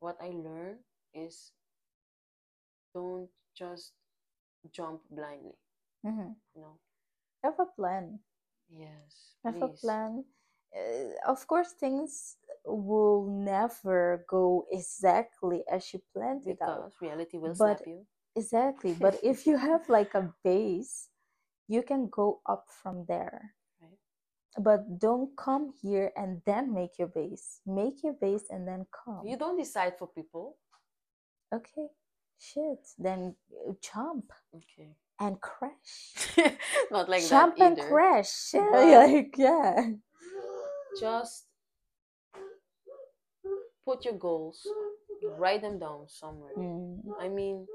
What 0.00 0.16
I 0.20 0.30
learned 0.32 0.80
is 1.12 1.52
don't 2.94 3.28
just 3.54 3.92
jump 4.72 5.00
blindly. 5.10 5.56
mhm. 6.04 6.34
You 6.54 6.60
know. 6.62 6.76
have 7.44 7.58
a 7.60 7.66
plan 7.76 8.20
Yes. 8.68 9.34
have 9.44 9.60
a 9.62 9.68
plan 9.68 10.24
uh, 10.76 11.12
of 11.26 11.46
course 11.46 11.72
things 11.72 12.36
will 12.64 13.26
never 13.26 14.24
go 14.28 14.66
exactly 14.70 15.64
as 15.70 15.92
you 15.92 16.00
planned 16.14 16.46
it 16.46 16.60
out 16.62 16.92
reality 17.00 17.38
will 17.38 17.54
But- 17.58 17.78
slap 17.78 17.86
you. 17.86 18.06
Exactly 18.36 18.94
but 18.98 19.18
if 19.22 19.46
you 19.46 19.56
have 19.56 19.88
like 19.88 20.14
a 20.14 20.32
base 20.44 21.08
you 21.68 21.82
can 21.82 22.08
go 22.10 22.40
up 22.46 22.64
from 22.82 23.04
there 23.08 23.54
Right. 23.80 23.98
but 24.64 24.98
don't 24.98 25.30
come 25.36 25.72
here 25.82 26.12
and 26.16 26.42
then 26.46 26.72
make 26.74 26.98
your 26.98 27.08
base 27.08 27.60
make 27.66 28.02
your 28.02 28.14
base 28.20 28.44
and 28.50 28.66
then 28.66 28.86
come 29.04 29.22
You 29.26 29.36
don't 29.36 29.56
decide 29.58 29.94
for 29.98 30.08
people. 30.08 30.56
okay 31.54 31.86
shit 32.38 32.80
then 32.98 33.34
uh, 33.68 33.72
jump 33.82 34.32
Okay. 34.54 34.96
and 35.20 35.40
crash 35.40 36.26
Not 36.90 37.08
like 37.08 37.26
jump 37.28 37.56
that 37.56 37.64
and 37.66 37.78
either. 37.78 37.88
crash 37.88 38.50
But- 38.52 38.88
like 38.88 39.34
yeah 39.38 39.90
Just 40.98 41.46
put 43.86 44.04
your 44.04 44.14
goals, 44.18 44.66
write 45.38 45.62
them 45.62 45.78
down 45.78 46.06
somewhere. 46.08 46.52
Mm, 46.56 47.00
I 47.20 47.28
mean, 47.28 47.66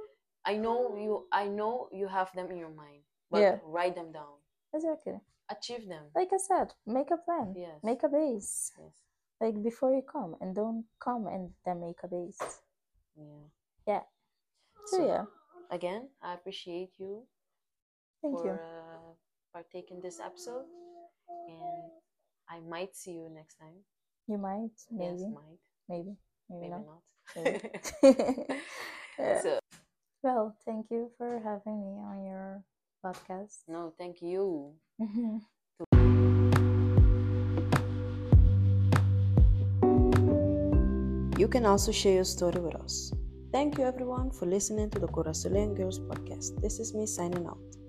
I 0.45 0.55
know 0.58 0.95
you. 0.95 1.27
I 1.31 1.47
know 1.47 1.89
you 1.91 2.08
have 2.08 2.31
them 2.34 2.51
in 2.51 2.58
your 2.58 2.69
mind, 2.73 3.03
but 3.31 3.41
Yeah. 3.41 3.58
write 3.63 3.95
them 3.95 4.12
down. 4.12 4.36
exactly 4.73 5.19
Achieve 5.49 5.88
them. 5.88 6.05
like 6.15 6.31
i 6.34 6.38
said 6.38 6.73
make 6.86 7.12
a 7.12 7.17
plan 7.17 7.53
Yes. 7.55 7.79
make 7.84 8.03
a 8.03 8.10
base 8.10 8.71
Yes. 8.79 8.91
like 9.41 9.62
before 9.63 9.91
you 9.93 10.01
come 10.01 10.36
and 10.41 10.55
don't 10.55 10.86
come 10.99 11.27
and 11.27 11.53
then 11.65 11.79
make 11.81 12.01
a 12.03 12.08
base 12.08 12.41
Yeah. 13.15 13.47
Yeah. 13.88 14.03
so, 14.86 14.97
So, 14.97 15.08
yeah 15.08 15.25
Again, 15.71 16.10
I 16.21 16.34
appreciate 16.36 16.91
you 16.99 17.25
thank 18.21 18.36
for 18.38 18.45
you 18.45 18.51
uh, 18.53 19.13
partaking 19.53 19.99
this 20.01 20.19
episode, 20.19 20.65
and 21.47 21.91
I 22.49 22.60
might 22.60 22.95
see 22.95 23.12
you 23.12 23.29
next 23.34 23.55
time. 23.58 23.81
you 24.27 24.38
might 24.38 24.77
maybe 24.91 25.25
Yes, 25.25 25.25
might, 25.34 25.63
maybe 25.89 26.15
maybe, 26.49 26.69
maybe 26.69 26.69
not 26.69 26.86
not. 26.86 27.01
Maybe. 27.36 27.60
Yeah. 29.19 29.41
so, 29.41 29.60
well 30.25 30.55
thank 30.65 30.89
you 30.89 31.11
for 31.17 31.39
having 31.45 31.77
me 31.85 31.93
on 32.01 32.25
your 32.25 32.63
podcast 33.05 33.61
no, 33.67 33.93
thank 33.97 34.21
you. 34.21 34.73
Mm-hmm. 35.01 35.38
You 41.38 41.47
can 41.47 41.65
also 41.65 41.91
share 41.91 42.15
your 42.15 42.23
story 42.23 42.59
with 42.59 42.75
us. 42.75 43.11
Thank 43.51 43.77
you 43.77 43.83
everyone 43.85 44.31
for 44.31 44.45
listening 44.45 44.89
to 44.91 44.99
the 44.99 45.07
Corazolean 45.07 45.75
Girls 45.75 45.99
podcast. 45.99 46.59
This 46.61 46.79
is 46.79 46.93
me 46.93 47.05
signing 47.05 47.45
out. 47.45 47.85